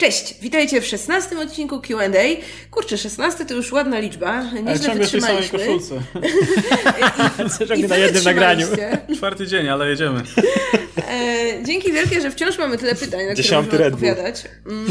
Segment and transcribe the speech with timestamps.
[0.00, 2.08] Cześć, witajcie w 16 odcinku Q&A.
[2.70, 5.58] Kurczę, 16 to już ładna liczba, nieźle Ale ciągle w tej samej wytrzymaliśmy.
[5.58, 6.02] koszulce.
[7.76, 8.66] I, na jednym nagraniu.
[9.16, 10.22] Czwarty dzień, ale jedziemy.
[11.10, 14.08] E, dzięki wielkie, że wciąż mamy tyle pytań, na które Dziesiąty możemy Red Bull.
[14.10, 14.44] odpowiadać.
[14.66, 14.86] Mm.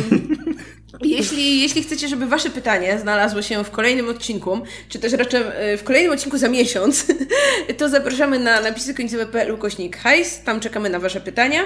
[1.01, 4.59] Jeśli, jeśli chcecie, żeby wasze pytanie znalazło się w kolejnym odcinku,
[4.89, 7.05] czy też raczej e, w kolejnym odcinku za miesiąc,
[7.77, 10.43] to zapraszamy na napisy końcowe.pl ukośnik hajs.
[10.43, 11.61] Tam czekamy na wasze pytania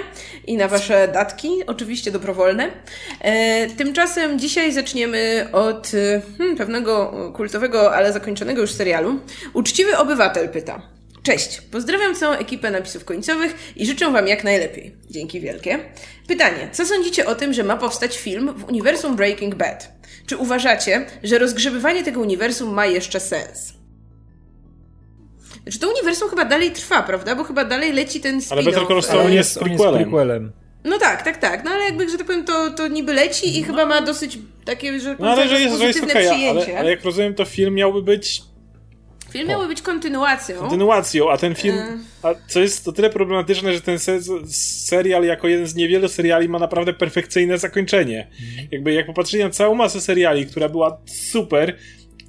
[0.46, 2.70] i na wasze datki, oczywiście dobrowolne.
[3.20, 9.20] E, tymczasem dzisiaj zaczniemy od e, hmm, pewnego kultowego, ale zakończonego już serialu.
[9.54, 10.97] Uczciwy obywatel pyta.
[11.28, 14.94] Cześć, pozdrawiam całą ekipę napisów końcowych i życzę Wam jak najlepiej.
[15.10, 15.78] Dzięki wielkie.
[16.26, 19.92] Pytanie, co sądzicie o tym, że ma powstać film w uniwersum Breaking Bad?
[20.26, 23.72] Czy uważacie, że rozgrzebywanie tego uniwersum ma jeszcze sens?
[25.62, 27.36] Znaczy to uniwersum chyba dalej trwa, prawda?
[27.36, 28.52] Bo chyba dalej leci ten spin-off.
[28.52, 30.52] Ale Better Call Saul jest prequelem.
[30.84, 31.64] No tak, tak, tak.
[31.64, 35.00] No ale jakby, że tak powiem, to, to niby leci i chyba ma dosyć takie,
[35.00, 36.70] że, No ale że jest, że jest pozytywne okej, przyjęcie.
[36.70, 38.42] ale, ale jak rozumiem, to film miałby być
[39.30, 40.60] Film miałby być kontynuacją.
[40.60, 41.98] kontynuacją, a ten film, E.
[42.22, 44.18] a co jest to tyle problematyczne, że ten se
[44.86, 48.26] serial jako jeden z niewielu seriali ma naprawdę perfekcyjne zakończenie.
[48.72, 51.76] Jakby jak popatrzyli na całą masę seriali, która była super,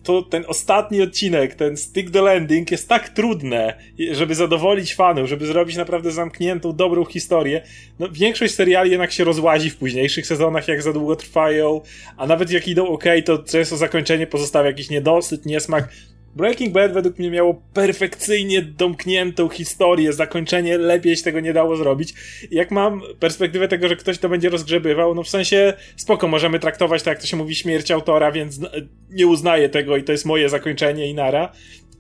[0.04, 3.74] to ten ostatni odcinek, ten stick the landing jest tak trudne,
[4.12, 7.62] żeby zadowolić fanów, żeby zrobić naprawdę zamkniętą, dobrą historię.
[8.00, 11.82] No, większość seriali jednak się rozłazi w późniejszych sezonach, jak za długo trwają,
[12.18, 15.90] a nawet jak idą ok, to często zakończenie pozostawia jakiś niedosyt, niesmak.
[16.36, 22.14] Breaking Bad według mnie miało perfekcyjnie domkniętą historię, zakończenie, lepiej się tego nie dało zrobić.
[22.52, 27.04] Jak mam perspektywę tego, że ktoś to będzie rozgrzebywał, no w sensie spoko, możemy traktować
[27.04, 30.26] tak, jak to się mówi, śmierć autora, więc n- nie uznaję tego i to jest
[30.26, 31.52] moje zakończenie i nara.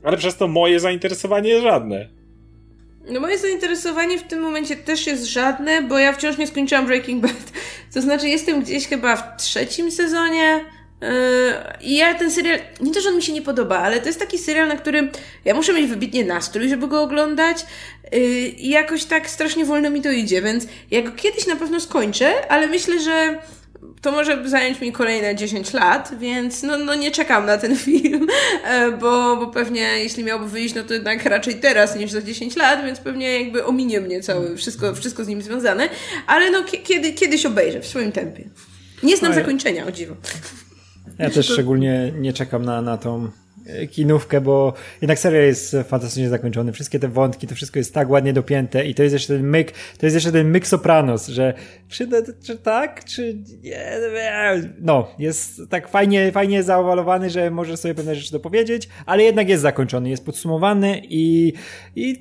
[0.03, 2.09] Ale przez to moje zainteresowanie jest żadne.
[3.11, 7.21] No moje zainteresowanie w tym momencie też jest żadne, bo ja wciąż nie skończyłam Breaking
[7.21, 7.51] Bad.
[7.93, 10.65] To znaczy jestem gdzieś chyba w trzecim sezonie
[11.81, 14.19] i ja ten serial, nie to, że on mi się nie podoba, ale to jest
[14.19, 15.09] taki serial, na którym
[15.45, 17.65] ja muszę mieć wybitnie nastrój, żeby go oglądać
[18.11, 21.79] yy, i jakoś tak strasznie wolno mi to idzie, więc ja go kiedyś na pewno
[21.79, 23.39] skończę, ale myślę, że
[24.01, 28.27] to może zająć mi kolejne 10 lat, więc no, no nie czekam na ten film,
[28.63, 32.55] e, bo, bo pewnie jeśli miałby wyjść, no to jednak raczej teraz niż za 10
[32.55, 35.89] lat, więc pewnie jakby ominie mnie całe, wszystko, wszystko z nim związane,
[36.27, 38.43] ale no kie- kiedy, kiedyś obejrzę w swoim tempie.
[39.03, 40.15] Nie znam No zakończenia, o dziwo.
[41.19, 43.29] Ja też szczególnie nie czekam na, na tą
[43.65, 46.71] e, kinówkę, bo jednak serial jest fantastycznie zakończony.
[46.71, 49.71] Wszystkie te wątki, to wszystko jest tak ładnie dopięte i to jest jeszcze ten myk,
[49.97, 51.53] to jest jeszcze ten myk Sopranos, że
[51.87, 52.07] czy,
[52.43, 53.91] czy tak, czy nie,
[54.81, 59.61] no, jest tak fajnie, fajnie zaowalowany, że może sobie pewne rzeczy dopowiedzieć, ale jednak jest
[59.61, 61.53] zakończony, jest podsumowany i,
[61.95, 62.19] i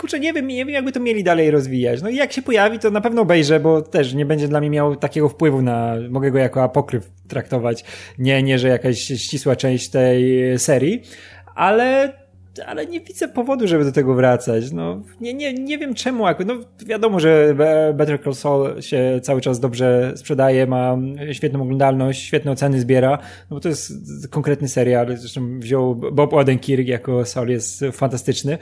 [0.00, 2.02] kurczę, nie wiem, nie wiem jakby to mieli dalej rozwijać.
[2.02, 4.70] No i jak się pojawi, to na pewno obejrzę, bo też nie będzie dla mnie
[4.70, 7.84] miał takiego wpływu na, mogę go jako apokryf traktować,
[8.18, 11.02] nie, nie, że jakaś ścisła część tej serii,
[11.54, 12.12] ale
[12.66, 14.72] ale nie widzę powodu, żeby do tego wracać.
[14.72, 16.24] No, nie, nie, nie wiem czemu.
[16.46, 16.54] No,
[16.86, 20.96] wiadomo, że Be- Better Call Saul się cały czas dobrze sprzedaje, ma
[21.32, 23.18] świetną oglądalność, świetne oceny zbiera,
[23.50, 23.92] no bo to jest
[24.30, 25.16] konkretny serial.
[25.16, 28.58] Zresztą wziął Bob Odenkirk jako Saul jest fantastyczny.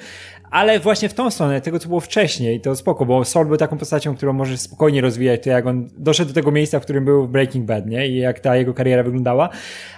[0.50, 3.78] Ale właśnie w tą stronę, tego co było wcześniej, to spoko, bo Saul był taką
[3.78, 7.26] postacią, którą możesz spokojnie rozwijać, to jak on doszedł do tego miejsca, w którym był
[7.26, 8.08] w Breaking Bad, nie?
[8.08, 9.48] I jak ta jego kariera wyglądała.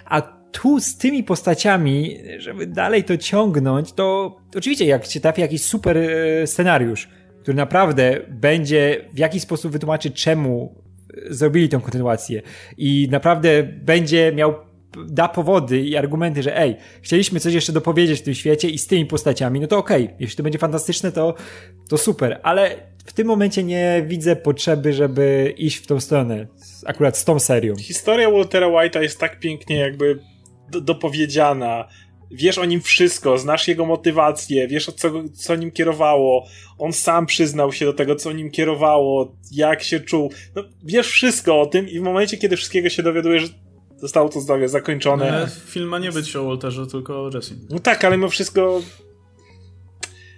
[0.05, 5.63] A tu z tymi postaciami, żeby dalej to ciągnąć, to oczywiście jak się trafi jakiś
[5.63, 7.09] super e, scenariusz,
[7.43, 10.75] który naprawdę będzie w jakiś sposób wytłumaczy, czemu
[11.31, 12.43] e, zrobili tą kontynuację
[12.77, 14.55] i naprawdę będzie miał
[15.09, 18.87] da powody i argumenty, że ej, chcieliśmy coś jeszcze dopowiedzieć w tym świecie i z
[18.87, 21.35] tymi postaciami, no to okej, jeśli to będzie fantastyczne, to,
[21.89, 26.47] to super, ale w tym momencie nie widzę potrzeby, żeby iść w tą stronę,
[26.87, 27.77] akurat z tą serią.
[27.77, 30.19] Historia Waltera White'a jest tak pięknie jakby
[30.71, 31.89] dopowiedziana.
[32.31, 36.47] Wiesz o nim wszystko, znasz jego motywację, wiesz o co, co nim kierowało.
[36.79, 40.33] On sam przyznał się do tego, co nim kierowało, jak się czuł.
[40.57, 43.55] No, wiesz wszystko o tym i w momencie, kiedy wszystkiego się dowiadujesz,
[43.97, 45.33] zostało to zdrowie zakończone.
[45.33, 47.55] Ale film ma nie być o Walterze, tylko o Jessie.
[47.71, 48.83] No tak, ale mimo wszystko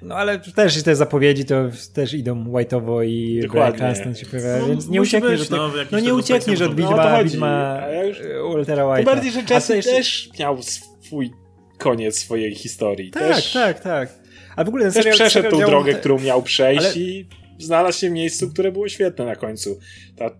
[0.03, 1.55] No ale też te zapowiedzi to
[1.95, 5.85] też idą White'owo i Cranston się pojawia, No, więc nie uciekniesz być, od no, tego,
[5.93, 7.31] no, nie uciekniesz od No, o to widma, chodzi.
[7.31, 8.19] widma A ja już-
[8.55, 8.97] Waltera White'a.
[8.97, 11.31] tym bardziej, że Jesse jeszcze- też miał swój
[11.79, 13.11] koniec swojej historii.
[13.11, 14.09] Tak, też, tak, tak.
[14.57, 17.29] A w ogóle ten Też serial, przeszedł serial tą drogę, którą miał przejść Ale- i
[17.59, 19.79] znalazł się w miejscu, które było świetne na końcu.
[20.17, 20.31] Ta...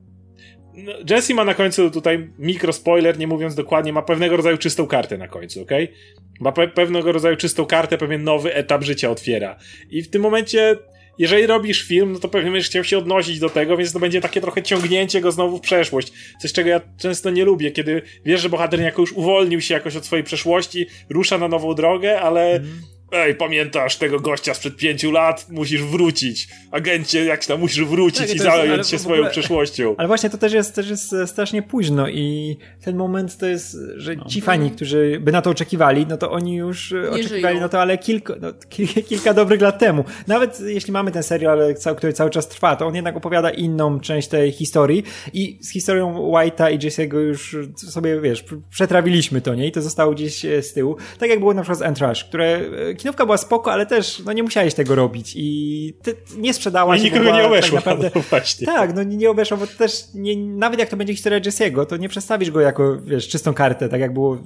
[0.75, 4.87] No, Jesse ma na końcu tutaj mikro spoiler, nie mówiąc dokładnie, ma pewnego rodzaju czystą
[4.87, 5.93] kartę na końcu, okej?
[6.41, 9.57] Ma pe pewnego rodzaju czystą kartę, pewien nowy etap życia otwiera.
[9.91, 10.77] I w tym momencie
[11.19, 14.21] jeżeli robisz film, no to pewnie będziesz chciał się odnosić do tego, więc to będzie
[14.21, 16.13] takie trochę ciągnięcie go znowu w przeszłość.
[16.41, 19.97] Coś, czego ja często nie lubię, kiedy wiesz, że bohater jako już uwolnił się jakoś
[19.97, 22.83] od swojej przeszłości, rusza na nową drogę, ale mm
[23.13, 26.49] ej, pamiętasz tego gościa sprzed pięciu lat, musisz wrócić.
[26.71, 29.95] Agencie, jak tam musisz wrócić tak, i zająć się swoją przeszłością.
[29.99, 34.17] Ale właśnie to też jest, też jest strasznie późno i ten moment to jest, że
[34.27, 34.47] ci no.
[34.47, 37.61] fani, którzy by na to oczekiwali, no to oni już Nie oczekiwali żyją.
[37.61, 40.05] na to, ale kilka, no, kilka, kilka dobrych lat temu.
[40.27, 44.29] Nawet jeśli mamy ten serial, który cały czas trwa, to on jednak opowiada inną część
[44.29, 49.67] tej historii i z historią White'a i Jesse'ego już sobie, wiesz, przetrawiliśmy to, nie?
[49.67, 50.97] I to zostało gdzieś e, z tyłu.
[51.19, 52.61] Tak jak było na przykład z Entourage, które
[52.91, 56.99] e, kinówka była spoko, ale też no nie musiałeś tego robić i ty, nie sprzedała
[56.99, 57.05] się.
[57.05, 57.79] nikogo nie obeszło.
[57.79, 58.67] Tak, naprawdę, no właśnie.
[58.67, 62.09] tak, no nie obeszło, bo też nie, nawet jak to będzie historia Jesse'ego, to nie
[62.09, 64.39] przedstawisz go jako, wiesz, czystą kartę, tak jak było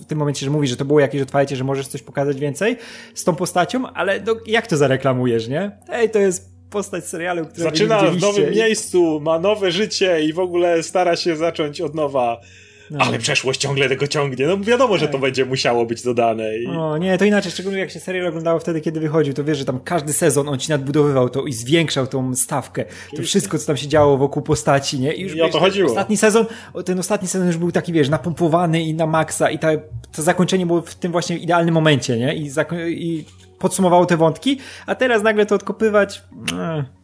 [0.00, 2.76] w tym momencie, że mówisz, że to było jakieś otwarcie, że możesz coś pokazać więcej
[3.14, 5.70] z tą postacią, ale no, jak to zareklamujesz, nie?
[5.88, 10.38] Ej, to jest postać serialu, który Zaczyna w nowym miejscu, ma nowe życie i w
[10.38, 12.40] ogóle stara się zacząć od nowa
[12.90, 12.98] no.
[13.04, 14.46] Ale przeszłość ciągle tego ciągnie.
[14.46, 15.00] No wiadomo, tak.
[15.00, 15.20] że to tak.
[15.20, 16.58] będzie musiało być dodane.
[16.58, 16.66] I...
[16.66, 19.64] O, nie, to inaczej, szczególnie jak się serial oglądało wtedy, kiedy wychodził, to wiesz, że
[19.64, 22.84] tam każdy sezon on ci nadbudowywał to i zwiększał tą stawkę.
[23.16, 25.14] To wszystko, co tam się działo wokół postaci, nie?
[25.14, 25.88] I już I wiesz, o to chodziło.
[25.90, 26.46] Ostatni sezon,
[26.84, 29.68] ten ostatni sezon już był taki, wiesz, napompowany i na maksa i ta,
[30.12, 32.36] to zakończenie było w tym właśnie idealnym momencie, nie?
[32.36, 32.50] I,
[32.88, 33.24] i
[33.58, 36.22] podsumowało te wątki, a teraz nagle to odkopywać...
[36.52, 36.97] Eh.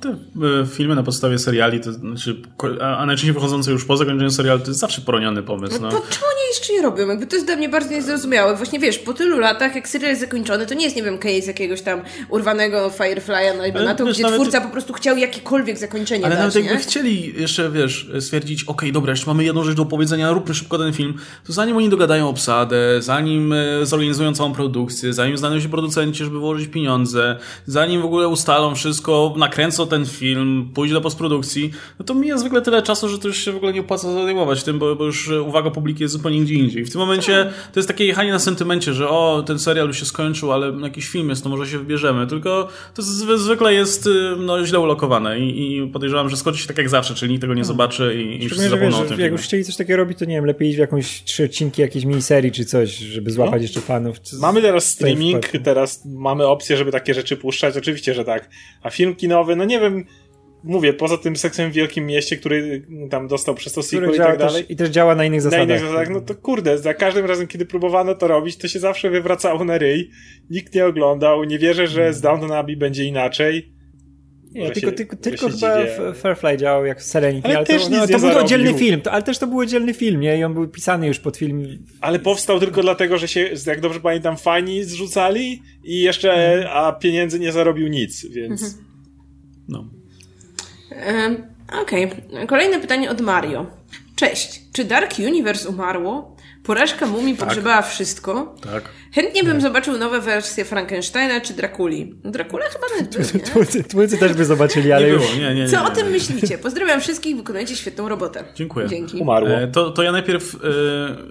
[0.00, 2.42] Te e, filmy na podstawie seriali, to znaczy,
[2.80, 5.78] a najczęściej wychodzące już po zakończeniu serialu, to jest zawsze poroniony pomysł.
[5.80, 5.88] No.
[5.88, 5.90] no.
[5.90, 7.08] To czemu oni jeszcze nie robią?
[7.08, 8.56] Jakby to jest dla mnie bardzo niezrozumiałe.
[8.56, 11.46] Właśnie wiesz, po tylu latach, jak serial jest zakończony, to nie jest, nie wiem, case
[11.46, 16.24] jakiegoś tam urwanego Firefly'a, no i na to, gdzie twórca po prostu chciał jakiekolwiek zakończenie
[16.26, 16.70] Ale dać, nawet nie?
[16.70, 20.54] jakby chcieli jeszcze, wiesz, stwierdzić, okej, okay, dobra, jeszcze mamy jedną rzecz do opowiedzenia, róbmy
[20.54, 21.14] szybko ten film,
[21.46, 26.38] to zanim oni dogadają obsadę, zanim e, zorganizują całą produkcję, zanim znajdą się producenci, żeby
[26.38, 32.14] włożyć pieniądze, zanim w ogóle ustalą wszystko, nakręcą ten film, pójdzie do postprodukcji, no to
[32.14, 34.96] mija zwykle tyle czasu, że to już się w ogóle nie opłaca zajmować tym, bo,
[34.96, 36.84] bo już uwaga publiki jest zupełnie gdzie indziej.
[36.84, 40.04] W tym momencie to jest takie jechanie na sentymencie, że o, ten serial już się
[40.04, 42.26] skończył, ale jakiś film jest, to może się wybierzemy.
[42.26, 43.02] Tylko to
[43.38, 47.14] zwykle jest y, no, źle ulokowane i, i podejrzewam, że skończy się tak jak zawsze,
[47.14, 49.20] czyli nikt tego nie zobaczy i, i wszyscy zapomną o tym.
[49.20, 51.82] Jak już chcieli coś takiego robić, to nie wiem, lepiej iść w jakąś trzy odcinki
[51.82, 53.62] jakiejś miniserii czy coś, żeby złapać no.
[53.62, 54.16] jeszcze fanów.
[54.40, 58.50] Mamy teraz streaming, teraz mamy opcję, żeby takie rzeczy puszczać, oczywiście, że tak.
[58.82, 60.04] A film kinowy, no nie wiem,
[60.64, 64.38] mówię, poza tym seksem w Wielkim Mieście, który tam dostał przez to sequel i tak
[64.38, 64.62] dalej.
[64.62, 65.68] Też, I też działa na innych zasadach.
[65.68, 68.78] Na innych zasadach, no to kurde, za każdym razem, kiedy próbowano to robić, to się
[68.78, 70.10] zawsze wywracało na ryj.
[70.50, 73.72] Nikt nie oglądał, nie wierzę, że z Downton Abbey będzie inaczej.
[74.52, 75.76] Nie, tylko, się, tylko, tylko chyba
[76.14, 79.38] Fairfly działał jak Serenity, ale, ale to, no, to był oddzielny film, to, ale też
[79.38, 80.38] to był oddzielny film, nie?
[80.38, 81.86] I on był pisany już pod film.
[82.00, 86.76] Ale powstał tylko dlatego, że się, jak dobrze pamiętam, fani zrzucali i jeszcze, mhm.
[86.76, 88.62] a pieniędzy nie zarobił nic, więc...
[88.62, 88.91] Mhm.
[89.72, 89.84] No.
[91.82, 92.46] Okej, okay.
[92.46, 93.66] kolejne pytanie od Mario.
[94.16, 96.36] Cześć, czy Dark Universe umarło?
[96.62, 97.48] Porażka Mumii tak.
[97.48, 98.54] pogrzebała wszystko.
[98.72, 98.84] Tak.
[99.14, 102.14] Chętnie bym zobaczył nowe wersje Frankensteina czy Drakuli.
[102.24, 103.06] Dracula chyba nie
[103.40, 105.22] twórcy, twórcy też by zobaczyli, ale nie już...
[105.22, 105.34] Było.
[105.34, 106.58] Nie, nie, nie, Co o tym myślicie?
[106.58, 108.44] Pozdrawiam wszystkich, wykonujecie świetną robotę.
[108.54, 108.88] Dziękuję.
[108.88, 109.18] Dzięki.
[109.18, 109.48] Umarło.
[109.48, 110.58] E, to, to ja najpierw e,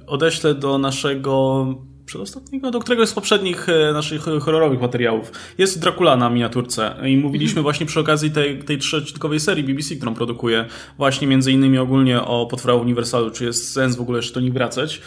[0.07, 1.65] odeślę do naszego
[2.12, 5.31] przedostatniego, do któregoś z poprzednich e, naszych horrorowych materiałów.
[5.58, 7.63] Jest Dracula na miniaturce i mówiliśmy mhm.
[7.63, 10.66] właśnie przy okazji tej, tej trzodcinkowej serii BBC, którą produkuje,
[10.98, 14.54] właśnie między innymi ogólnie o potworach Uniwersalu, czy jest sens w ogóle jeszcze do nich
[14.54, 15.01] wracać.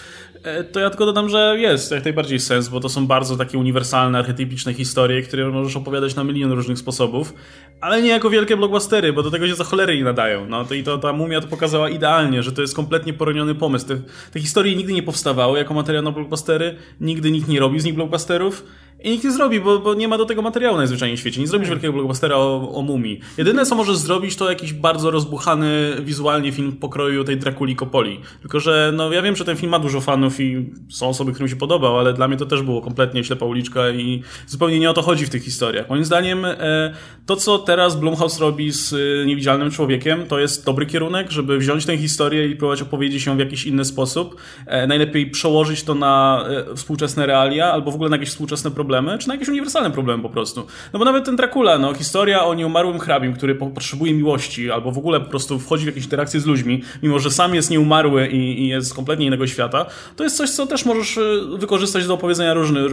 [0.45, 3.59] E, to ja tylko dodam, że jest jak najbardziej sens, bo to są bardzo takie
[3.59, 7.35] uniwersalne, archetypiczne historie, które możesz opowiadać na milion różnych sposobów,
[7.81, 10.47] ale nie jako wielkie blockbustery, bo do tego się za cholery nie nadają.
[10.47, 13.87] No to i to ta mumia to pokazała idealnie, że to jest kompletnie poroniony pomysł.
[13.87, 13.97] Te,
[14.33, 17.95] te historie nigdy nie powstawały jako materiał na blockbustery, nigdy nikt nie robi z nich
[17.95, 18.65] blockbusterów.
[19.05, 21.41] I nikt nie zrobi, bo, bo, nie ma do tego materiału najzwyczajniej w świecie.
[21.41, 23.21] Nie zrobisz wielkiego blockbustera o, o mumii.
[23.39, 28.21] Jedyne, co możesz zrobić, to jakiś bardzo rozbuchany wizualnie film pokroju tej Drakuli Kopoli.
[28.41, 31.49] Tylko, że no ja wiem, że ten film ma dużo fanów i są osoby, którym
[31.49, 34.93] się podobał, ale dla mnie to też było kompletnie ślepa uliczka i zupełnie nie o
[34.93, 35.89] to chodzi w tych historiach.
[35.89, 36.95] Moim zdaniem e,
[37.27, 41.87] to, co teraz Blumhouse robi z e, Niewidzialnym Człowiekiem, to jest dobry kierunek, żeby wziąć
[41.87, 44.37] tę historię i próbować opowiedzieć ją w jakiś inny sposób.
[44.67, 46.45] E, najlepiej przełożyć to na
[46.77, 50.23] współczesne realia albo w ogóle na jakieś współczesne problemy problemy, czy na jakieś uniwersalne problemy
[50.23, 50.67] po prostu.
[50.93, 54.99] No bo nawet ten Dracula, no historia o nieumarłym hrabim, który potrzebuje miłości, albo w
[54.99, 58.63] ogóle po prostu wchodzi w jakieś interakcje z ludźmi, mimo że sam jest nieumarły i,
[58.63, 59.87] i jest z kompletnie innego świata,
[60.17, 61.21] to jest coś, co też możesz e,
[61.59, 62.89] wykorzystać do opowiedzenia różny,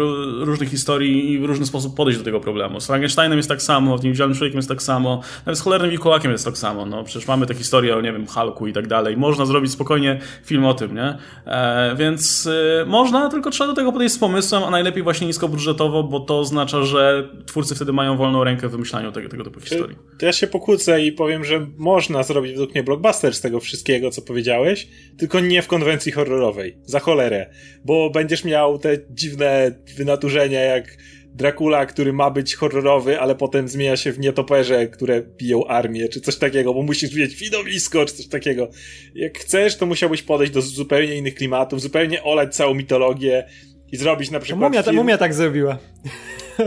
[0.45, 2.79] różnych historii i w różny sposób podejść do tego problemu.
[2.79, 6.31] Z Frankensteinem jest tak samo, w Niewidzialnym Człowiekiem jest tak samo, nawet z Cholernym Wilkołakiem
[6.31, 6.85] jest tak samo.
[6.85, 9.17] No przecież mamy te historie o, nie wiem, Hulku i tak dalej.
[9.17, 11.17] Można zrobić spokojnie film o tym, nie?
[11.45, 12.47] E, więc
[12.81, 16.39] e, można, tylko trzeba do tego podejść z pomysłem, a najlepiej właśnie niskobudżetowo bo to
[16.39, 19.97] oznacza, że twórcy wtedy mają wolną rękę w wymyślaniu tego, tego typu historii.
[20.19, 24.11] To ja się pokłócę i powiem, że można zrobić według mnie blockbuster z tego wszystkiego,
[24.11, 26.77] co powiedziałeś, tylko nie w konwencji horrorowej.
[26.83, 27.49] Za cholerę.
[27.85, 30.97] Bo będziesz miał te dziwne wynaturzenia jak
[31.33, 36.21] Dracula, który ma być horrorowy, ale potem zmienia się w nietoperze, które biją armię, czy
[36.21, 38.69] coś takiego, bo musisz mieć widowisko, czy coś takiego.
[39.15, 43.43] Jak chcesz, to musiałbyś podejść do zupełnie innych klimatów, zupełnie olać całą mitologię
[43.91, 44.61] i zrobić na przykład.
[44.71, 44.95] Mumia, film...
[44.95, 45.77] mumia tak zrobiła.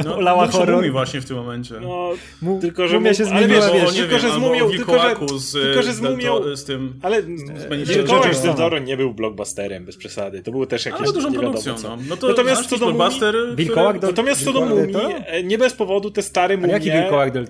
[0.05, 0.77] No, Olała horror.
[0.77, 1.75] Mumii właśnie w tym momencie.
[1.83, 2.11] No,
[2.43, 4.99] Mu- tylko, że mumia mu- się zmieniła, wiesz, wiesz, tylko, wiem, że z mumią, tylko,
[4.99, 6.95] że, z, tylko, że z mumią, z tym...
[7.03, 8.43] ale Wilkołak z Johnsonem.
[8.43, 10.43] Del Toro nie był blockbusterem, bez przesady.
[10.43, 11.99] To był też jakiś Ale dużą produkcją, no.
[12.09, 14.95] no to Natomiast co do do- Natomiast co do mumii,
[15.27, 17.47] e, nie bez powodu te stare mumie jaki wilkołak del...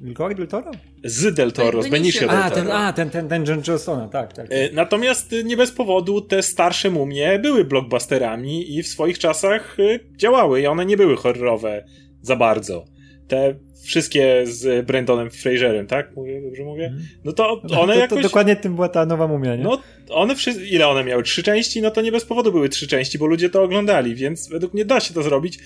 [0.00, 0.70] Wilkołak del Toro?
[1.04, 2.62] z Del Toro, z Benicio del A, Toro.
[2.62, 4.46] ten, a, ten, ten, ten John Johnsona, tak, tak.
[4.50, 9.76] E, Natomiast e, nie bez powodu te starsze mumie były blockbusterami i w swoich czasach
[9.80, 11.84] e, działały i one nie były horrorowe
[12.22, 12.84] za bardzo.
[13.28, 16.16] Te wszystkie z Brendonem Fraserem, tak?
[16.16, 16.94] Mówię, dobrze mówię?
[17.24, 18.22] No to one to, to jakoś...
[18.22, 19.62] dokładnie tym była ta nowa mumia, nie?
[19.62, 21.22] No, one wszyscy, ile one miały?
[21.22, 21.82] Trzy części?
[21.82, 24.84] No to nie bez powodu były trzy części, bo ludzie to oglądali, więc według mnie
[24.84, 25.58] da się to zrobić.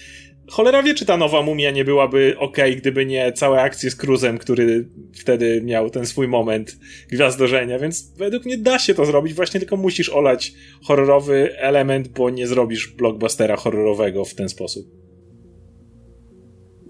[0.50, 4.38] Cholera wie, czy ta nowa mumia nie byłaby ok, gdyby nie całe akcje z Cruzem,
[4.38, 6.78] który wtedy miał ten swój moment
[7.10, 10.52] gwiazdorzenia, więc według mnie da się to zrobić, właśnie tylko musisz olać
[10.84, 15.09] horrorowy element, bo nie zrobisz blockbustera horrorowego w ten sposób.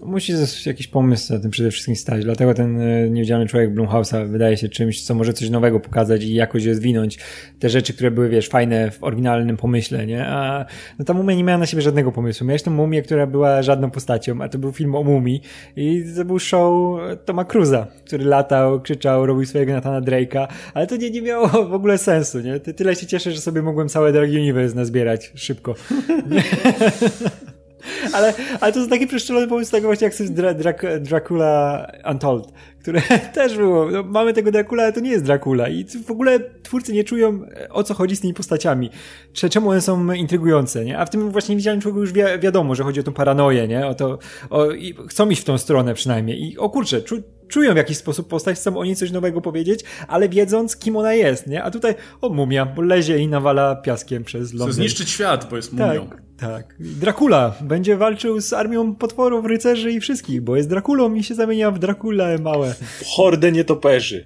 [0.01, 0.33] Musi
[0.65, 4.69] jakiś pomysł na tym przede wszystkim stać, dlatego ten e, niewidzialny człowiek Blumhouse'a wydaje się
[4.69, 7.19] czymś, co może coś nowego pokazać i jakoś rozwinąć
[7.59, 10.27] te rzeczy, które były, wiesz, fajne w oryginalnym pomyśle, nie?
[10.27, 10.65] A
[10.99, 12.47] no ta mumia nie miała na siebie żadnego pomysłu.
[12.47, 15.41] Miałeś tą mumię, która była żadną postacią, a to był film o mumii
[15.75, 20.95] i to był show Toma Cruza, który latał, krzyczał, robił swojego Nathana Drake'a, ale to
[20.95, 22.59] nie, nie miało w ogóle sensu, nie?
[22.59, 25.75] Ty, tyle się cieszę, że sobie mogłem całe Dark Universe nazbierać szybko.
[28.13, 32.51] Ale, ale to jest taki przeszczelony pomysł tego właśnie jak jest Dra Dra Dracula Untold,
[32.81, 33.01] które
[33.33, 33.91] też było.
[33.91, 37.39] No, mamy tego Dracula, ale to nie jest Dracula i w ogóle twórcy nie czują
[37.69, 38.89] o co chodzi z tymi postaciami.
[39.33, 40.97] Cze- Czemu one są intrygujące, nie?
[40.99, 43.87] A w tym właśnie widzialnym człowieku już wi wiadomo, że chodzi o tą paranoję, nie?
[43.87, 44.17] O to,
[44.49, 47.15] o, i chcą iść w tą stronę przynajmniej i o kurczę, czu
[47.47, 51.13] czują w jakiś sposób postać, chcą o niej coś nowego powiedzieć, ale wiedząc kim ona
[51.13, 51.63] jest, nie?
[51.63, 54.75] A tutaj o mumia, bo lezie i nawala piaskiem przez Chce Londyn.
[54.75, 56.07] zniszczyć świat, bo jest mumią.
[56.09, 56.75] Tak, tak.
[56.79, 61.71] Dracula będzie walczył z armią potworów, rycerzy i wszystkich, bo jest Drakulą i się zamienia
[61.71, 62.75] w Dracula małe.
[63.15, 64.25] Hordę nietoperzy.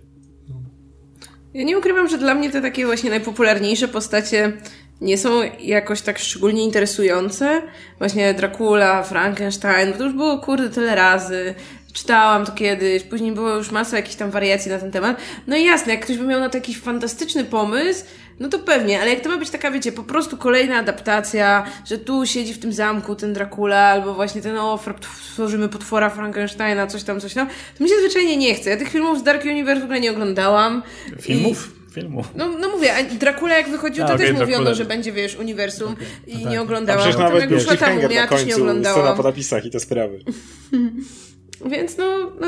[1.53, 4.53] Ja nie ukrywam, że dla mnie te takie właśnie najpopularniejsze postacie
[5.01, 5.29] nie są
[5.59, 7.61] jakoś tak szczególnie interesujące.
[7.99, 11.55] Właśnie Dracula, Frankenstein, bo to już było kurde tyle razy.
[11.93, 15.17] Czytałam to kiedyś, później było już masa jakichś tam wariacji na ten temat.
[15.47, 18.05] No i jasne, jak ktoś by miał na to jakiś fantastyczny pomysł,
[18.39, 21.97] no to pewnie, ale jak to ma być taka, wiecie, po prostu kolejna adaptacja, że
[21.97, 24.93] tu siedzi w tym zamku ten Dracula, albo właśnie ten, o, fra-
[25.33, 28.69] tworzymy potwora Frankensteina, coś tam, coś tam, to mi się zwyczajnie nie chce.
[28.69, 30.83] Ja tych filmów z Dark Universe w ogóle nie oglądałam.
[31.21, 31.71] Filmów?
[31.93, 32.27] Filmów.
[32.35, 34.73] No, no mówię, a Dracula jak wychodził, to A, też okej, mówiono, Dracula.
[34.73, 35.95] że będzie, wiesz, uniwersum
[36.27, 36.51] i tak.
[36.51, 37.01] nie A oglądałam.
[37.01, 39.17] przecież nawet jak był wyszła ta mumia, na też nie końcu, scena oglądałam.
[39.17, 40.19] po napisach i te sprawy.
[41.71, 42.47] Więc no, no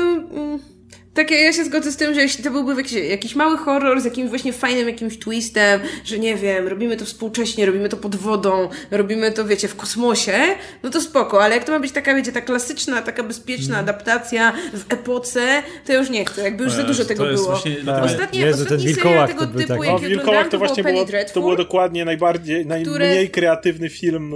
[1.14, 4.04] takie ja się zgodzę z tym, że jeśli to byłby jakiś, jakiś mały horror z
[4.04, 8.68] jakimś właśnie fajnym jakimś twistem, że nie wiem, robimy to współcześnie, robimy to pod wodą,
[8.90, 10.38] robimy to, wiecie, w kosmosie,
[10.82, 14.52] no to spoko, ale jak to ma być taka, wiecie, ta klasyczna, taka bezpieczna adaptacja
[14.72, 17.42] w epoce, to ja już nie chcę, jakby już za To dużo tego to jest
[17.42, 17.54] było.
[17.54, 18.04] właśnie Tak.
[18.04, 20.82] Ostatnie, Jezu, ten ostatni serial tego to typu, taki- jaki No, Wilkołak oglądałam, to właśnie
[20.82, 21.34] Penny było, Dreadful.
[21.34, 24.32] to było dokładnie najbardziej, najmniej kreatywny film.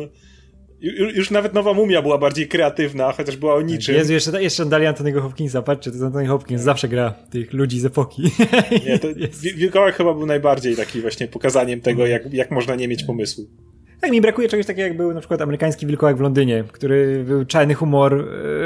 [0.82, 3.94] Ju- Już nawet Nowa Mumia była bardziej kreatywna, chociaż była o niczym.
[3.94, 7.80] Jezu, jeszcze, jeszcze dali Antoniego Hopkinsa, patrzcie, to jest Antony Hopkins, zawsze gra tych ludzi
[7.80, 8.22] z epoki.
[8.86, 9.08] Nie, to
[9.56, 13.46] Wilkołak chyba był najbardziej taki właśnie pokazaniem tego, jak, jak można nie mieć pomysłu.
[14.02, 17.44] Tak, mi brakuje czegoś takiego, jak był na przykład amerykański wilkołak w Londynie, który był
[17.44, 18.14] czarny humor,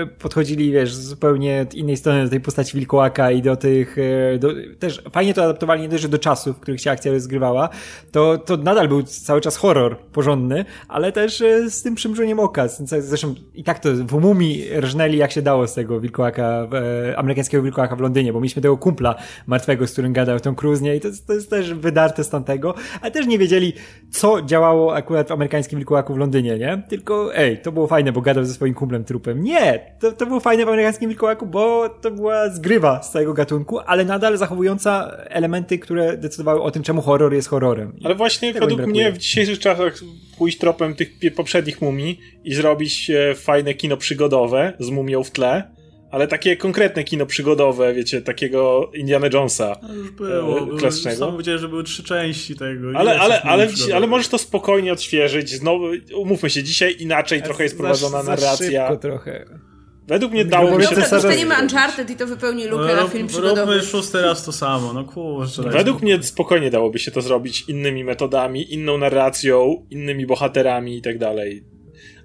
[0.03, 4.39] e, podchodzili, wiesz, zupełnie od innej strony do tej postaci wilkołaka i do tych, e,
[4.39, 7.69] do, też fajnie to adaptowali nie że do czasów, w których się akcja rozgrywała,
[8.13, 12.69] to, to nadal był cały czas horror porządny, ale też e, z tym przymrużeniem oka.
[12.69, 16.69] Zresztą i tak to w Mumii rżnęli jak się dało z tego wilkołaka,
[17.17, 19.15] amerykańskiego wilkołaka w Londynie, bo mieliśmy tego kumpla
[19.47, 20.97] martwego, z którym gadał Tom Cruise?
[20.97, 23.73] I to, to jest też wydarte z tamtego, ale też nie wiedzieli,
[24.11, 26.83] co działało akurat w amerykańskim wilkołaku w Londynie, nie?
[26.89, 29.43] Tylko, ej, to było fajne, bo gadał ze swoim kumplem trupem.
[29.43, 29.81] Nie!
[30.01, 34.05] To, to było fajne w amerykańskim wilkołaku, bo to była zgrywa z całego gatunku, ale
[34.05, 37.93] nadal zachowująca elementy, które decydowały o tym, czemu horror jest horrorem.
[37.99, 39.95] I Ale właśnie według mnie w dzisiejszych czasach
[40.39, 45.76] pójść tropem tych poprzednich mumii i zrobić e, fajne kino przygodowe z mumią w tle,
[46.11, 49.77] ale takie konkretne kino przygodowe, wiecie, takiego Indiana Jonesa.
[49.83, 50.75] No już było.
[50.75, 51.19] e, klasycznego.
[51.19, 52.89] Sam powiedziałeś, że były trzy części tego.
[52.95, 55.51] Ale, ale, ale, ale możesz to spokojnie odświeżyć.
[55.51, 55.85] Znowu,
[56.17, 58.89] umówmy się, dzisiaj inaczej trochę jest Za- prowadzona za narracja.
[58.89, 59.47] szybko trochę.
[60.09, 61.55] Według mnie powiem, się Dostaniemy.
[61.63, 63.61] Uncharted i to wypełni lukę No, na film przygodowy.
[63.61, 65.63] Róbmy szósty raz to samo, no kurczę.
[65.63, 71.19] Według mnie spokojnie dałoby się to zrobić innymi metodami, inną narracją, innymi bohaterami i tak
[71.19, 71.65] dalej.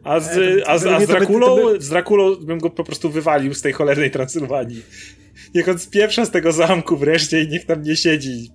[0.04, 2.70] A z, to- a z, to- a z to to Drakulą, z Drakulą bym go
[2.70, 4.82] po prostu wywalił z tej cholernej Transylwanii.
[5.56, 8.52] Niech on spieprza z tego zamku wreszcie i niech tam nie siedzi.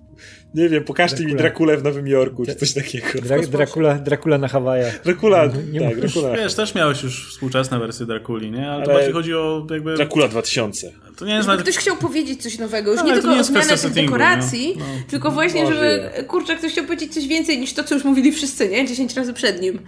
[0.55, 1.41] Nie wiem, pokażcie mi Dracula.
[1.41, 3.07] Drakulę w Nowym Jorku, czy coś takiego.
[3.21, 5.03] Dra Dracula, Dracula na Hawajach.
[5.03, 6.35] Dracula, Nie tak, Dracula.
[6.35, 8.69] Wiesz, też miałeś już współczesne wersje Drakuli, nie?
[8.71, 9.95] Ale, to Ale- bardziej chodzi o jakby...
[9.95, 10.91] Dracula 2000.
[11.17, 11.61] To nie jest nawet...
[11.63, 14.75] ktoś chciał powiedzieć coś nowego, już Ale nie to tylko nie zmianę tych settingu, dekoracji?
[14.79, 14.85] No.
[15.09, 18.31] tylko właśnie, Może żeby, kurczę, ktoś chciał powiedzieć coś więcej niż to, co już mówili
[18.31, 18.87] wszyscy, nie?
[18.87, 19.79] 10 razy przed nim.